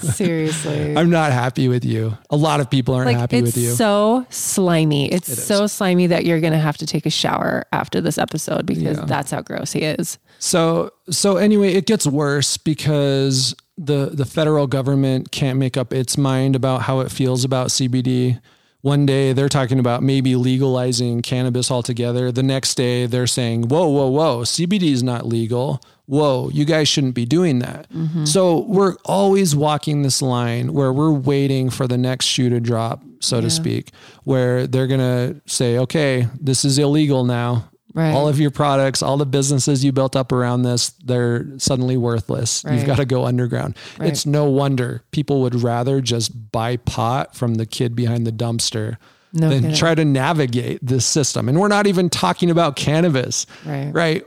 [0.00, 0.96] Seriously.
[0.96, 2.16] I'm not happy with you.
[2.30, 3.70] A lot of people aren't like happy with you.
[3.70, 5.10] so slimy.
[5.12, 5.44] It's is.
[5.46, 9.04] so slimy that you're gonna have to take a shower after this episode because Yeah.
[9.04, 10.18] that's how gross he is.
[10.38, 16.16] So so anyway, it gets worse because the the federal government can't make up its
[16.18, 18.40] mind about how it feels about CBD.
[18.80, 22.30] One day they're talking about maybe legalizing cannabis altogether.
[22.30, 25.82] The next day they're saying, "Whoa, whoa, whoa, CBD is not legal.
[26.06, 28.24] Whoa, you guys shouldn't be doing that." Mm-hmm.
[28.24, 33.02] So we're always walking this line where we're waiting for the next shoe to drop,
[33.20, 33.90] so to speak,
[34.22, 38.12] where they're going to say, "Okay, this is illegal now." Right.
[38.12, 42.62] All of your products, all the businesses you built up around this, they're suddenly worthless.
[42.70, 43.76] You've got to go underground.
[43.98, 44.10] Right.
[44.10, 48.98] It's no wonder people would rather just buy pot from the kid behind the dumpster
[49.32, 49.76] No than kidding.
[49.76, 51.48] try to navigate this system.
[51.48, 53.90] And we're not even talking about cannabis, Right.
[53.92, 54.24] right?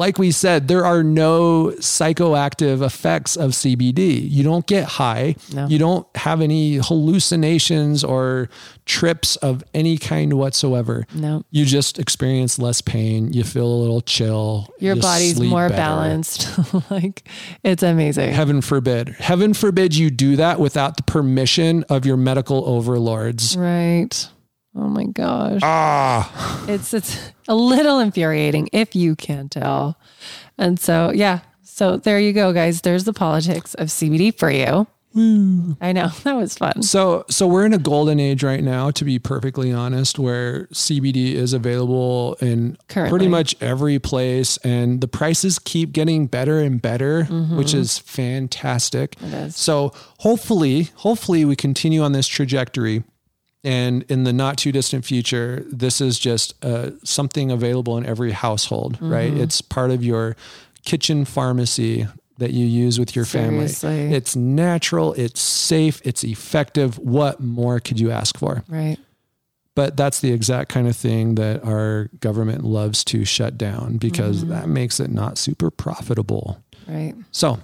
[0.00, 4.26] Like we said, there are no psychoactive effects of CBD.
[4.30, 5.36] You don't get high.
[5.52, 5.66] No.
[5.66, 8.48] You don't have any hallucinations or
[8.86, 11.06] trips of any kind whatsoever.
[11.12, 11.44] No.
[11.50, 13.34] You just experience less pain.
[13.34, 14.72] You feel a little chill.
[14.78, 15.76] Your you body's more better.
[15.76, 16.48] balanced.
[16.90, 17.28] like
[17.62, 18.32] it's amazing.
[18.32, 19.10] Heaven forbid.
[19.10, 23.54] Heaven forbid you do that without the permission of your medical overlords.
[23.54, 24.30] Right.
[24.74, 25.60] Oh my gosh.
[25.64, 29.98] Ah, It's it's a little infuriating if you can't tell.
[30.58, 31.40] And so yeah.
[31.62, 32.82] So there you go, guys.
[32.82, 34.86] There's the politics of CBD for you.
[35.12, 36.10] I know.
[36.22, 36.82] That was fun.
[36.82, 41.32] so so we're in a golden age right now, to be perfectly honest, where CBD
[41.34, 43.10] is available in Currently.
[43.10, 49.16] pretty much every place, and the prices keep getting better and better, which is fantastic.
[49.16, 49.34] Mm-hmm.
[49.34, 49.56] It is.
[49.56, 53.02] So hopefully, hopefully we continue on this trajectory.
[53.62, 58.32] And in the not too distant future, this is just uh, something available in every
[58.32, 59.30] household, right?
[59.30, 59.42] Mm-hmm.
[59.42, 60.34] It's part of your
[60.84, 62.06] kitchen pharmacy
[62.38, 63.66] that you use with your family.
[63.66, 66.98] It's natural, it's safe, it's effective.
[66.98, 68.64] What more could you ask for?
[68.66, 68.96] Right.
[69.74, 74.46] But that's the exact kind of thing that our government loves to shut down because
[74.46, 76.62] that makes it not super profitable.
[76.88, 77.14] Right.
[77.30, 77.60] So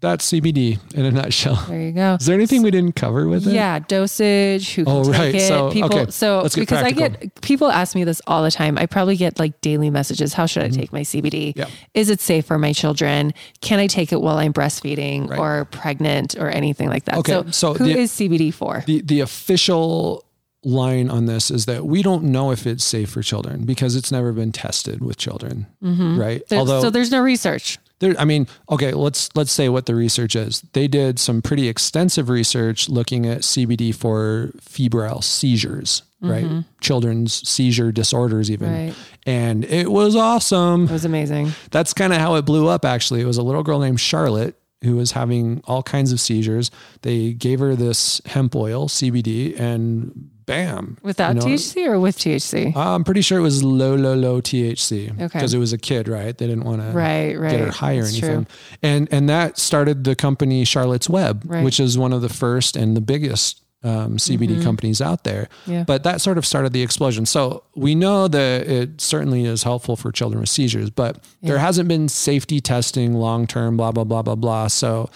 [0.00, 1.56] that's CBD in a nutshell.
[1.68, 2.14] There you go.
[2.20, 3.52] Is there anything we didn't cover with it?
[3.52, 5.34] Yeah, dosage, who can Oh, take right.
[5.34, 5.48] it.
[5.48, 8.78] So, people okay, so let's because I get people ask me this all the time.
[8.78, 10.32] I probably get like daily messages.
[10.32, 11.50] How should I take my CBD?
[11.50, 11.58] Mm-hmm.
[11.60, 11.66] Yeah.
[11.94, 13.32] Is it safe for my children?
[13.60, 15.38] Can I take it while I'm breastfeeding Right.
[15.38, 17.16] or pregnant or anything like that?
[17.18, 18.82] Okay, So, so who the- is CBD for?
[18.86, 20.24] The the official
[20.62, 24.12] line on this is that we don't know if it's safe for children because it's
[24.12, 26.46] never been tested with children, right?
[26.48, 27.78] There- Although so there's no research.
[28.00, 30.62] There, I mean, okay, let's let's say what the research is.
[30.72, 36.44] They did some pretty extensive research looking at CBD for febrile seizures, right?
[36.44, 36.60] Mm-hmm.
[36.80, 38.94] Children's seizure disorders, even, Right.
[39.26, 40.84] and it was awesome.
[40.84, 41.52] It was amazing.
[41.70, 42.84] That's kind of how it blew up.
[42.84, 46.70] Actually, it was a little girl named Charlotte who was having all kinds of seizures.
[47.02, 52.18] They gave her this hemp oil, CBD, and bam, Without you know, THC or with
[52.18, 52.76] THC?
[52.76, 55.26] I'm pretty sure it was low, low, low THC Okay.
[55.26, 56.36] because it was a kid, right?
[56.36, 57.50] They didn't want to Right, right.
[57.50, 58.44] get her high or That's anything.
[58.44, 58.54] true.
[58.82, 61.64] And and that started the company Charlotte's Web, Right.
[61.64, 65.48] which is one of the first and the biggest um, CBD companies out there.
[65.62, 65.72] Mm-hmm.
[65.72, 65.84] Yeah.
[65.84, 67.24] But that sort of started the explosion.
[67.24, 71.88] So we know that it certainly is helpful for children with seizures, but there hasn't
[71.88, 74.66] been safety testing long term, blah, blah, blah, blah, blah.
[74.68, 75.08] So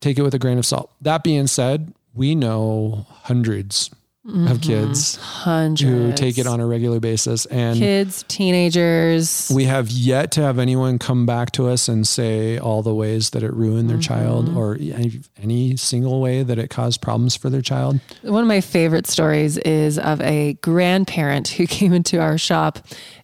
[0.00, 0.92] take it with a grain of salt.
[1.00, 3.90] That being said, we know hundreds
[4.26, 5.82] of kids Hundreds.
[5.82, 7.44] who take it on a regular basis.
[7.46, 9.50] And Kids, teenagers.
[9.54, 13.30] we have yet to have anyone come back to us and say all the ways
[13.30, 14.56] that it ruined their child Mm-hmm.
[14.56, 18.00] or any, any single way that it caused problems for their child.
[18.22, 22.78] One of my favorite stories is of a grandparent who came into our shop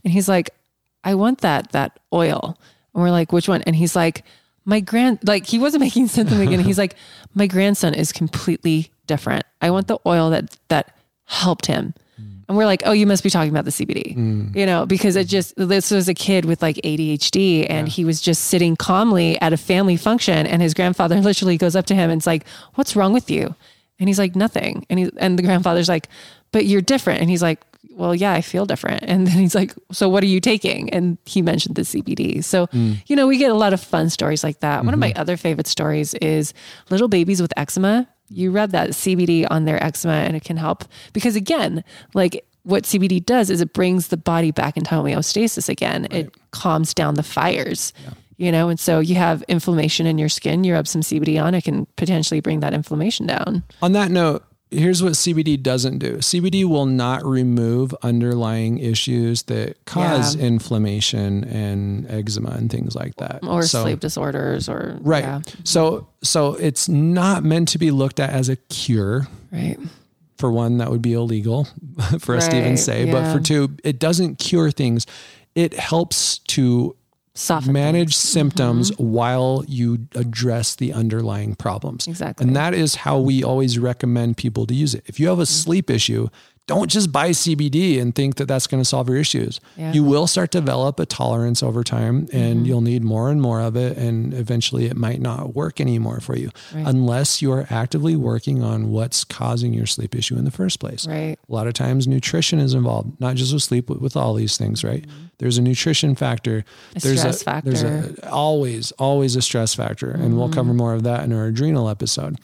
[0.05, 0.51] and he's like,
[1.03, 2.59] I want that, that oil.
[2.95, 3.63] And we're like, which one?
[3.63, 4.23] And he's like,
[4.67, 6.67] my grand, like he wasn't making sense in the beginning.
[6.67, 6.95] He's like,
[7.35, 9.45] my grandson is completely different.
[9.61, 10.95] I want the oil that, that
[11.27, 11.95] helped him.
[12.51, 14.57] And we're like, oh, you must be talking about the CBD, mm.
[14.57, 18.21] you know, because it just, this was a kid with like ADHD and he was
[18.21, 20.49] just sitting calmly at a family function.
[20.49, 22.45] And his grandfather literally goes up to him and it's like,
[22.75, 23.55] what's wrong with you?
[24.01, 24.85] And he's like, nothing.
[24.91, 26.09] And he, and the grandfather's like,
[26.51, 27.21] but you're different.
[27.21, 29.05] And he's like, well, yeah, I feel different.
[29.05, 30.91] And then he's like, so what are you taking?
[30.91, 32.43] And he mentioned the CBD.
[32.43, 33.01] So, mm.
[33.07, 34.85] you know, we get a lot of fun stories like that.
[34.85, 35.17] One of mm-hmm.
[35.17, 36.53] my other favorite stories is
[36.91, 38.09] little babies with eczema.
[38.31, 42.85] You read that CBD on their eczema and it can help because again, like what
[42.85, 46.07] CBD does is it brings the body back into homeostasis again.
[46.11, 47.93] It calms down the fires.
[48.37, 51.55] You know, and so you have inflammation in your skin, you rub some CBD on,
[51.55, 53.63] it can potentially bring that inflammation down.
[53.83, 59.85] On that note, here's what CBD doesn't do CBD will not remove underlying issues that
[59.85, 60.45] cause Yeah.
[60.47, 63.41] inflammation and eczema and things like that.
[63.43, 65.25] Or So- sleep disorders or Right.
[65.25, 69.27] yeah, So so it's not meant to be looked at as a cure.
[69.53, 69.79] right.
[70.39, 71.69] for one, that would be illegal
[72.19, 73.11] for us to even Right, say.
[73.11, 75.05] But for two, it doesn't cure things.
[75.55, 76.97] It helps to
[77.41, 79.03] Soften manage symptoms mm-hmm.
[79.03, 82.07] while you address the underlying problems.
[82.07, 82.47] Exactly.
[82.47, 85.05] And that is how we always recommend people to use it.
[85.07, 85.47] If you have a mm-hmm.
[85.47, 86.29] sleep issue,
[86.67, 89.59] don't just buy CBD and think that that's going to solve your issues.
[89.77, 89.93] Yeah.
[89.93, 93.61] You will start to develop a tolerance over time and you'll need more and more
[93.61, 93.99] of it.
[93.99, 98.91] And eventually it might not work anymore for you unless you are actively working on
[98.93, 101.09] what's causing your sleep issue in the first place.
[101.09, 101.37] Right.
[101.49, 104.57] A lot of times nutrition is involved, not just with sleep, but with all these
[104.57, 105.05] things, right?
[105.39, 106.59] There's a nutrition factor.
[106.61, 106.99] Mm-hmm.
[106.99, 108.15] A there's stress There's factor.
[108.23, 110.11] a, always, always a stress factor.
[110.13, 110.55] And we'll Mm-hmm.
[110.55, 112.39] cover more of that in our adrenal episode.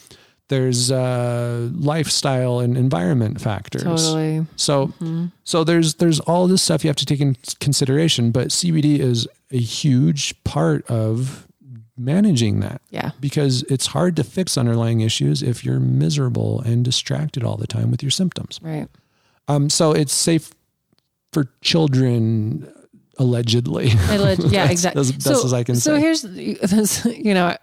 [0.49, 3.83] There's uh, lifestyle and environment factors.
[3.83, 4.47] Totally.
[4.57, 4.93] So,
[5.45, 9.27] so there's there's all this stuff you have to take in consideration, but CBD is
[9.51, 11.49] a huge part of
[11.99, 13.13] managing that Yeah.
[13.21, 17.91] because it's hard to fix underlying issues if you're miserable and distracted all the time
[17.91, 18.61] with your symptoms.
[18.63, 18.87] Right.
[19.49, 20.51] Um, so it's safe
[21.33, 22.71] for children,
[23.19, 23.91] allegedly.
[24.09, 25.01] I leg- yeah, exactly.
[25.01, 26.01] As best as I can so say.
[26.01, 27.57] here's, you know,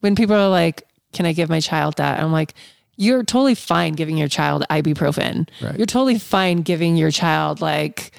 [0.00, 0.82] when people are like,
[1.12, 2.54] "Can I give my child that?" I'm like,
[2.96, 5.48] "You're totally fine giving your child ibuprofen.
[5.60, 5.76] Right.
[5.76, 8.12] You're totally fine giving your child like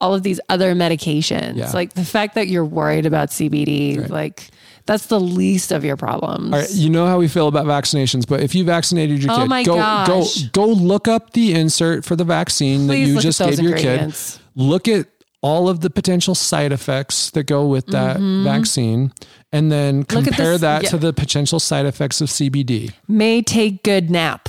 [0.00, 1.56] all of these other medications.
[1.56, 1.70] Yeah.
[1.70, 4.50] Like the fact that you're worried about CBD, like
[4.84, 6.52] that's the least of your problems.
[6.52, 9.36] All right, you know how we feel about vaccinations, but if you vaccinated your Oh
[9.42, 10.42] kid, my go gosh.
[10.52, 14.12] go go look up the insert for the vaccine that you just gave your kid.
[14.56, 15.06] Look at
[15.42, 19.12] all of the potential side effects that go with that vaccine,
[19.52, 20.24] and then Mm-hmm.
[20.24, 20.88] compare that yeah.
[20.90, 22.92] to the potential side effects of CBD.
[23.08, 24.48] May take good nap.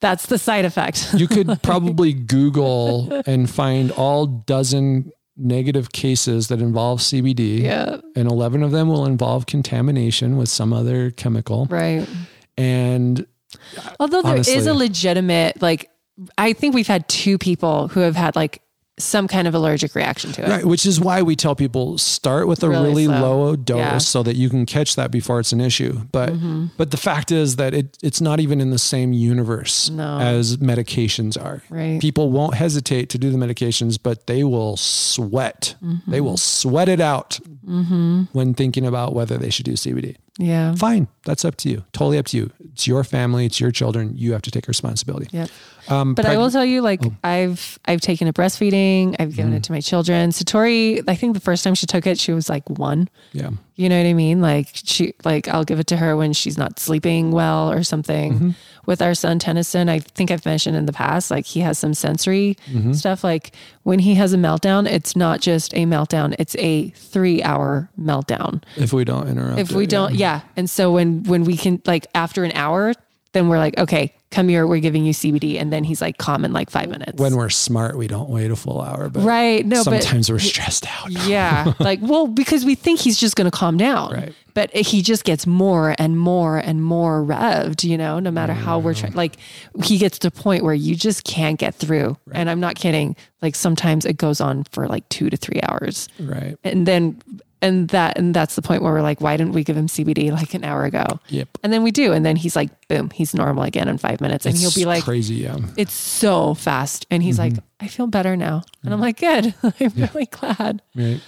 [0.00, 1.12] That's the side effect.
[1.14, 7.60] You could probably Google and find all dozen negative cases that involve CBD.
[7.60, 7.98] yeah.
[8.16, 11.66] And 11 of them will involve contamination with some other chemical.
[11.70, 12.08] Right.
[12.56, 13.26] And
[13.98, 14.70] Although there is Honestly.
[14.70, 15.90] a legitimate like
[16.38, 18.62] I think we've had two people who have had like
[19.02, 20.48] some kind of allergic reaction to it.
[20.48, 23.98] Right, which is why we tell people start with a Really really, low dose Yeah.
[23.98, 26.02] so that you can catch that before it's an issue.
[26.12, 26.32] But
[26.76, 30.18] but the fact is that it it's not even in the same universe No.
[30.18, 31.62] as medications are.
[31.70, 32.00] Right.
[32.00, 35.74] People won't hesitate to do the medications, but they will sweat.
[35.82, 36.10] Mm-hmm.
[36.10, 37.38] They will sweat it out
[38.32, 40.16] when thinking about whether they should do CBD.
[40.40, 40.74] Yeah.
[40.74, 41.84] Fine, that's up to you.
[41.92, 42.50] Totally up to you.
[42.72, 44.16] It's your family, it's your children.
[44.16, 45.28] You have to take responsibility.
[45.32, 45.46] Yeah.
[45.88, 49.16] Um, But I will tell you, like I've I've taken it breastfeeding.
[49.18, 50.30] I've given it to my children.
[50.30, 53.08] Satori, I think the first time she took it, she was like one.
[53.32, 53.50] yeah.
[53.80, 54.42] You know what I mean?
[54.42, 58.34] Like she, like I'll give it to her when she's not sleeping well or something.
[58.34, 58.50] Mm-hmm.
[58.84, 61.94] With our son Tennyson, I think I've mentioned in the past, like he has some
[61.94, 62.92] sensory mm-hmm.
[62.92, 63.24] stuff.
[63.24, 63.52] Like
[63.84, 68.62] when he has a meltdown, it's not just a meltdown; it's a three-hour meltdown.
[68.76, 69.60] If we don't interrupt.
[69.60, 69.88] If we yeah.
[69.88, 70.40] don't, yeah.
[70.56, 72.92] And so when when we can, like after an hour,
[73.32, 76.44] then we're like, okay, come here, we're giving you CBD, and then he's like calm
[76.44, 77.20] in like five minutes.
[77.20, 79.64] when we're smart, we don't wait a full hour, but right?
[79.66, 81.10] No, but sometimes we're stressed out.
[81.26, 84.34] yeah like well because we think he's just going to calm down Right.
[84.54, 88.78] but he just gets more and more and more revved you know no matter how
[88.78, 89.36] we're trying like
[89.84, 93.16] he gets to a point where you just can't get through and i'm not kidding
[93.42, 96.56] like sometimes it goes on for like two to three hours Right.
[96.64, 97.20] and then
[97.62, 100.32] and that and that's the point where we're like why didn't we give him cbd
[100.32, 101.58] like an hour ago Yep.
[101.62, 104.46] and then we do and then he's like boom he's normal again in five minutes
[104.46, 105.36] and he'll be like crazy.
[105.36, 105.58] Yeah.
[105.76, 107.84] it's so fast and he's like mm-hmm.
[107.84, 109.02] i feel better now and i'm mm.
[109.02, 111.20] like good i'm really glad Right.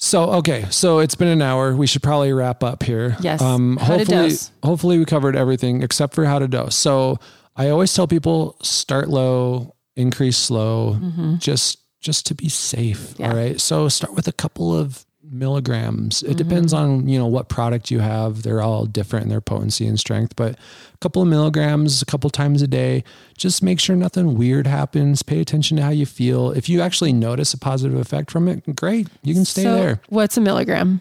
[0.00, 1.74] So okay, so it's been an hour.
[1.74, 3.16] We should probably wrap up here.
[3.20, 3.42] Yes.
[3.42, 4.30] Um, hopefully,
[4.62, 6.76] hopefully we covered everything except for how to dose.
[6.76, 7.18] So
[7.56, 11.38] I always tell people start low, increase slow, mm-hmm.
[11.38, 13.14] just just to be safe.
[13.18, 13.30] Yeah.
[13.30, 13.60] All right.
[13.60, 16.22] So start with a couple of milligrams.
[16.22, 16.36] It Mm-hmm.
[16.38, 18.42] depends on you know what product you have.
[18.42, 22.30] They're all different in their potency and strength, but a couple of milligrams a couple
[22.30, 23.04] times a day.
[23.36, 25.22] Just make sure nothing weird happens.
[25.22, 26.50] Pay attention to how you feel.
[26.52, 29.08] If you actually notice a positive effect from it, great.
[29.22, 30.00] You can stay So, there.
[30.08, 31.00] What's a milligram?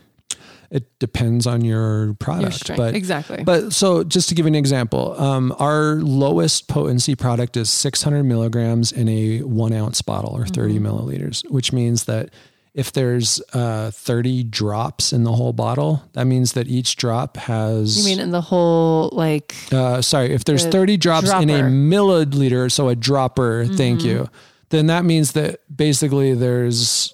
[0.70, 3.44] It depends on your product, Your but exactly.
[3.44, 8.92] but so just to give an example, um, our lowest potency product is 600 milligrams
[8.92, 10.86] in a one ounce bottle or 30 Mm-hmm.
[10.88, 12.30] milliliters, which means that
[12.74, 17.98] if there's uh, 30 drops in the whole bottle, that means that each drop has.
[17.98, 21.62] you mean in the whole like Uh, sorry, if there's The 30 drops in a
[21.64, 24.08] milliliter, so a dropper, thank Mm-hmm.
[24.10, 24.30] you,
[24.70, 27.14] then that means that basically there's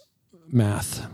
[0.52, 1.06] math.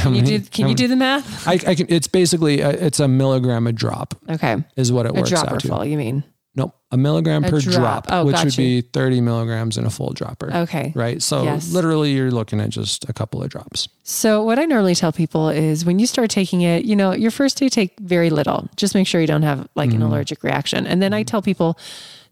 [0.00, 1.46] Can you do can you do the math?
[1.46, 1.86] I, I can.
[1.88, 4.62] It's basically a, it's a milligram a drop Okay.
[4.76, 5.68] is what it A works dropper out to.
[5.68, 6.24] full, you mean.
[6.54, 7.74] Nope, a milligram A per drop.
[7.74, 10.54] drop, Oh, which got would be 30 milligrams in a full dropper.
[10.54, 10.92] Okay.
[10.94, 11.22] Right.
[11.22, 11.72] So Yes.
[11.72, 13.88] literally, you're looking at just a couple of drops.
[14.02, 17.30] So what I normally tell people is when you start taking it, you know, your
[17.30, 18.68] first day take very little.
[18.76, 20.02] Just make sure you don't have like Mm-hmm.
[20.02, 20.86] an allergic reaction.
[20.86, 21.78] And then I tell people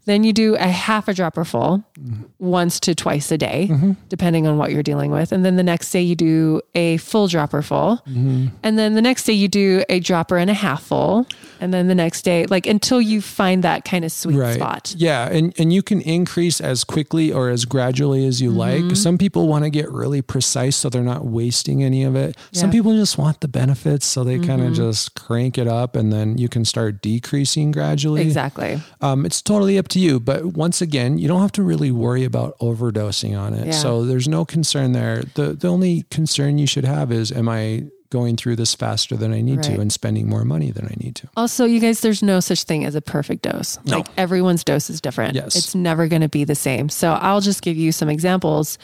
[0.07, 2.22] then you do a half a dropper full Mm-hmm.
[2.38, 3.70] once to twice a day,
[4.09, 5.32] depending on what you're dealing with.
[5.32, 7.98] And then the next day you do a full dropper full.
[8.09, 8.46] Mm-hmm.
[8.62, 11.26] And then the next day you do a dropper and a half full.
[11.61, 14.55] And then the next day, like until you find that kind of sweet Right.
[14.55, 14.94] spot.
[14.96, 18.86] Yeah, and and you can increase as quickly or as gradually as you Mm-hmm.
[18.88, 18.96] like.
[18.96, 22.34] Some people want to get really precise so they're not wasting any of it.
[22.53, 22.62] Some Yeah.
[22.62, 22.70] Mm-hmm.
[22.78, 26.38] people just want the benefits, so they kind of just crank it up, and then
[26.38, 28.22] you can start decreasing gradually.
[28.22, 28.80] Exactly.
[29.03, 30.18] Um, it's totally up to you.
[30.20, 33.66] But once again, you don't have to really worry about overdosing on it.
[33.66, 33.72] Yeah.
[33.72, 35.22] So there's no concern there.
[35.34, 39.32] The the only concern you should have is am I going through this faster than
[39.32, 39.76] I need Right.
[39.76, 41.28] to and spending more money than I need to.
[41.36, 43.78] Also, you guys, there's no such thing as a perfect dose.
[43.84, 43.99] No.
[43.99, 45.36] Like everyone's dose is different.
[45.36, 45.55] Yes.
[45.55, 46.88] It's never going to be the same.
[46.88, 48.78] So I'll just give you some examples.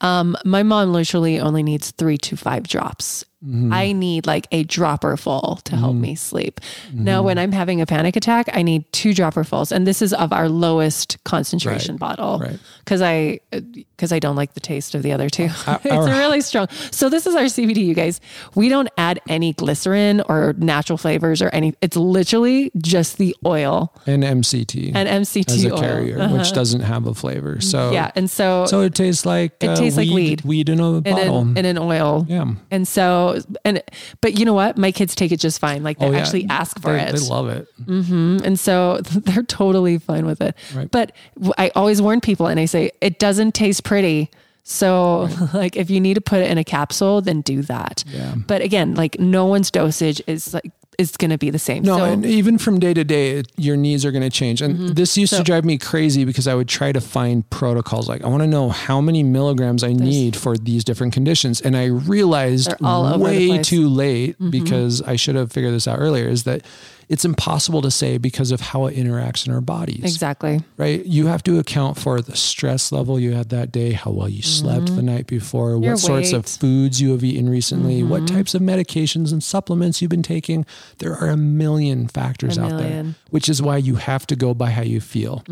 [0.00, 3.22] Um, my mom literally only needs three to five drops.
[3.44, 3.72] Mm-hmm.
[3.72, 6.60] I need like a dropper full to help me sleep.
[6.92, 10.12] Now, when I'm having a panic attack, I need two dropper fulls, and this is
[10.12, 12.58] of our lowest concentration bottle right.
[12.84, 15.44] because I because I don't like the taste of the other two.
[15.66, 16.68] it's our- really strong.
[16.90, 18.20] So this is our CBD, you guys.
[18.54, 21.72] We don't add any glycerin or natural flavors or any.
[21.80, 25.78] It's literally just the oil And MCT and MCT as a oil.
[25.80, 27.60] carrier, which doesn't have a flavor.
[27.60, 30.44] So Yeah, and so, so it tastes like It uh, tastes like weed, weed.
[30.44, 31.38] weed in a in bottle.
[31.40, 32.26] an, in an oil.
[32.28, 32.44] yeah.
[32.70, 33.29] And so,
[33.64, 33.82] and
[34.20, 34.76] but you know what?
[34.78, 35.82] My kids take it just fine.
[35.82, 36.18] Like they Oh, yeah.
[36.18, 37.12] actually ask for They, it.
[37.14, 37.66] they love it.
[37.84, 38.38] Mm-hmm.
[38.44, 40.54] and so they're totally fine with it.
[40.74, 40.90] Right.
[40.90, 41.12] But
[41.58, 44.30] I always warn people and I say, it doesn't taste pretty.
[44.62, 48.04] So, like, if you need to put it in a capsule, then do that.
[48.06, 48.34] Yeah.
[48.46, 50.70] But again, like, no one's dosage is like,
[51.00, 51.82] is going to be the same.
[51.82, 54.60] No, so, and even from day to day, it- your needs are going to change.
[54.62, 55.38] And this used Mm-hmm.
[55.38, 58.08] So- to drive me crazy because I would try to find protocols.
[58.08, 61.60] Like, I want to know how many milligrams I need for these different conditions.
[61.60, 63.48] And I realized They're all over the way.
[63.48, 63.62] Mm-hmm.
[63.62, 66.62] too late because I should have figured this out earlier is that
[67.10, 70.04] it's impossible to say because of how it interacts in our bodies.
[70.04, 70.62] Exactly.
[70.76, 71.04] Right?
[71.04, 74.42] You have to account for the stress level you had that day, how well you
[74.42, 75.82] slept the night before, Mm-hmm.
[75.82, 76.44] Your what sorts of.
[76.46, 76.60] Mm-hmm.
[76.60, 80.64] foods you have eaten recently, what types of medications and supplements you've been taking.
[80.98, 84.54] There are a million factors A out there, which is why you have to go
[84.54, 85.42] by how you feel.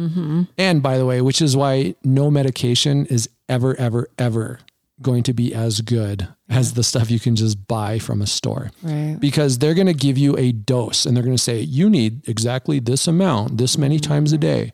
[0.57, 4.61] And by the way, which is why no medication is ever, ever, ever
[5.01, 8.71] going to be as good as the stuff you can just buy from a store.
[8.83, 9.17] Right.
[9.19, 12.29] because they're going to give you a dose and they're going to say you need
[12.29, 14.73] exactly this amount this many times a day.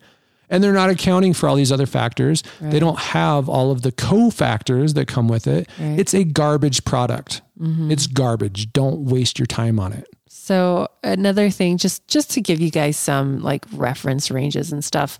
[0.50, 2.42] And they're not accounting for all these other factors.
[2.60, 5.68] They don't have all of the cofactors that come with it.
[5.80, 5.98] Right.
[5.98, 7.42] it's a garbage product.
[7.60, 8.72] It's garbage.
[8.72, 10.06] Don't waste your time on it.
[10.28, 15.18] So another thing, just just to give you guys some like reference ranges and stuff.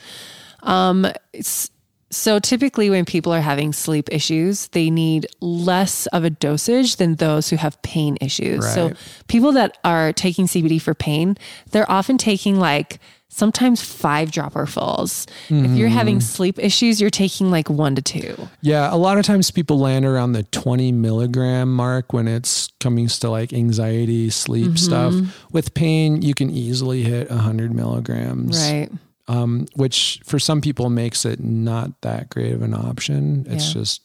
[0.63, 1.71] Um, it's,
[2.15, 7.17] so typically, when people are having sleep issues, they need less of a dosage than
[7.17, 8.73] those who have pain issues.
[8.73, 8.93] So
[9.27, 11.37] people that are taking CBD for pain,
[11.71, 15.27] they're often taking like sometimes five dropper fulls.
[15.49, 15.99] If you're mm-hmm.
[15.99, 18.49] having sleep issues, you're taking like one to two.
[18.61, 23.09] yeah a lot of times people land around the 20 milligram mark when it's coming
[23.09, 24.77] to like anxiety sleep mm-hmm.
[24.77, 25.15] stuff
[25.53, 28.91] with pain you can easily hit a 100 milligrams Right.
[29.29, 33.47] Um, which for some people makes it not that great of an option.
[33.49, 33.81] It's Yeah.
[33.81, 34.03] just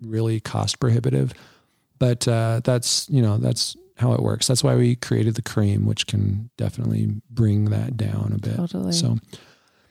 [0.00, 1.32] really cost prohibitive.
[1.98, 4.46] But uh, that's you know that's how it works.
[4.46, 8.56] That's why we created the cream, which can definitely bring that down a bit.
[8.56, 8.92] Totally.
[8.92, 9.16] So,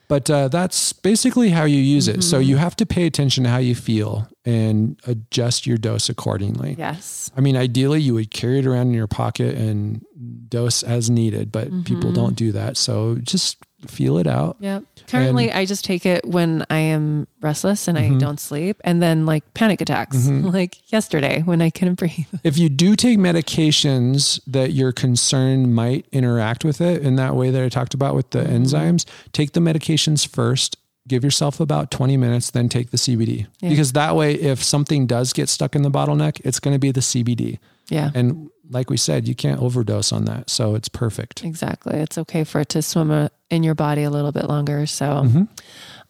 [0.08, 2.22] but uh, that's basically how you use it.
[2.24, 6.76] So you have to pay attention to how you feel and adjust your dose accordingly.
[6.78, 7.32] Yes.
[7.36, 10.06] I mean, ideally, you would carry it around in your pocket and
[10.48, 12.78] dose as needed, but people don't do that.
[12.78, 13.58] So just
[13.90, 14.58] feel it out.
[14.60, 14.82] Yeah.
[15.08, 18.18] Currently, I just take it when I am restless and I mm-hmm.
[18.18, 20.48] don't sleep, and then like panic attacks, mm-hmm.
[20.54, 22.28] like yesterday when I couldn't breathe.
[22.44, 27.52] If you do take medications that you're concerned might interact with it in that way
[27.52, 28.64] that I talked about with the mm-hmm.
[28.64, 30.78] enzymes, take the medications first.
[31.08, 33.46] Give yourself about 20 minutes, then take the CBD.
[33.60, 33.70] Yeah.
[33.70, 36.90] Because that way, if something does get stuck in the bottleneck, it's going to be
[36.90, 37.60] the CBD.
[37.90, 38.10] Yeah.
[38.16, 40.50] And like we said, you can't overdose on that.
[40.50, 41.44] So it's perfect.
[41.44, 41.98] Exactly.
[42.00, 44.86] It's okay for it to swim uh, in your body a little bit longer.
[44.88, 45.08] So,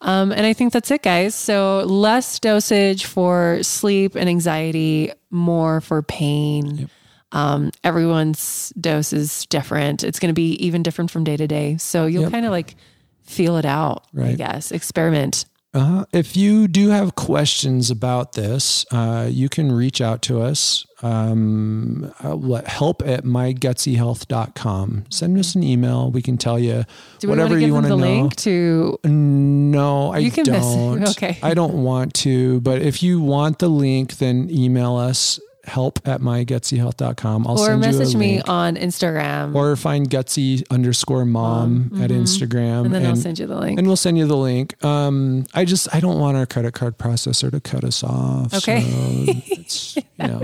[0.02, 1.36] um, and I think that's it, guys.
[1.36, 6.90] So, less dosage for sleep and anxiety, more for pain.
[7.32, 10.04] Um, everyone's dose is different.
[10.04, 11.78] It's going to be even different from day to day.
[11.78, 12.32] So, you'll Yep.
[12.32, 12.76] kind of like
[13.24, 14.72] feel it out, I guess.
[14.72, 15.46] Experiment.
[15.76, 16.06] Uh-huh.
[16.14, 20.86] If you do have questions about this, uh, you can reach out to us.
[21.04, 25.06] Um, uh, help at mygutsyhealth.com.
[25.10, 26.12] Send us an email.
[26.12, 26.86] We can tell you
[27.20, 28.04] Do whatever want to you want to the know.
[28.04, 29.00] link to?
[29.04, 31.08] No, I don't.
[31.16, 31.38] Okay.
[31.44, 36.22] I don't want to, but if you want the link, then email us help at
[36.22, 37.48] mygutsyhealth.com.
[37.48, 39.56] I'll Or send you a message me on Instagram.
[39.56, 42.56] or find gutsy underscore mom at Instagram.
[42.56, 42.86] Mm-hmm.
[42.86, 43.78] and then I'll send you the link.
[43.80, 44.84] and we'll send you the link.
[44.84, 48.54] Um, I just I don't want our credit card processor to cut us off.
[48.54, 48.82] Okay.
[48.82, 50.40] so it's, you know,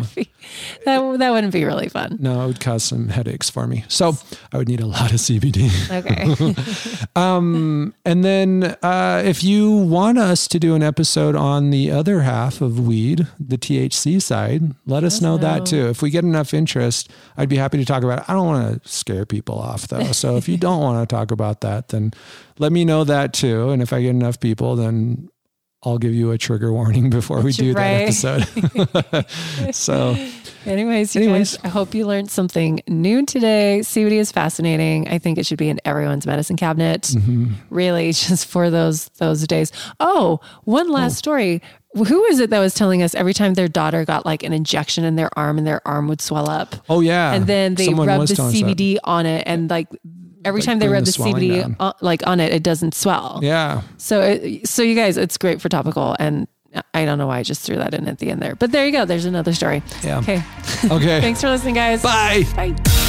[0.86, 2.18] that, that wouldn't be really fun.
[2.20, 3.86] no, it would cause some headaches for me.
[3.88, 4.18] So
[4.52, 5.70] I would need a lot of CBD.
[5.92, 6.56] Okay.
[7.16, 12.22] Um, and then uh, if you want us to do an episode on the other
[12.22, 15.88] half of weed, the THC side, let us know, that too.
[15.90, 18.26] If we get enough interest, I'd be happy to talk about it.
[18.30, 20.12] I don't want to scare people off though.
[20.12, 22.12] So if you don't want to talk about that, then
[22.60, 23.72] let me know that too.
[23.72, 25.30] And if I get enough people, then
[25.84, 28.12] I'll give you a trigger warning before we do Right.
[28.12, 29.26] that episode.
[29.76, 30.16] so
[30.64, 31.58] Anyways, Anyways.
[31.58, 33.80] guys, I hope you learned something new today.
[33.82, 35.08] CBD is fascinating.
[35.08, 37.02] I think it should be in everyone's medicine cabinet.
[37.02, 37.54] Mm-hmm.
[37.72, 39.72] Really, just for those those days.
[40.00, 41.64] Oh, one last story.
[41.96, 45.04] Who is it that was telling us every time their daughter got like an injection
[45.04, 46.76] in their arm and their arm would swell up?
[46.90, 48.64] oh yeah, and then they Someone rub was the us that.
[48.64, 49.88] CBD on it and like
[50.46, 53.40] every Like time they rub the the, CBD on, like on it, it doesn't swell.
[53.44, 53.82] Yeah.
[53.98, 56.48] So, it, so you guys, it's great for topical, and
[56.94, 58.86] I don't know why I just threw that in at the end there, but there
[58.86, 59.06] you go.
[59.06, 59.84] There's another story.
[60.04, 60.20] Yeah.
[60.20, 60.42] Okay.
[60.86, 61.22] Okay.
[61.22, 62.02] Thanks for listening, guys.
[62.02, 62.44] Bye.
[62.56, 63.08] Bye.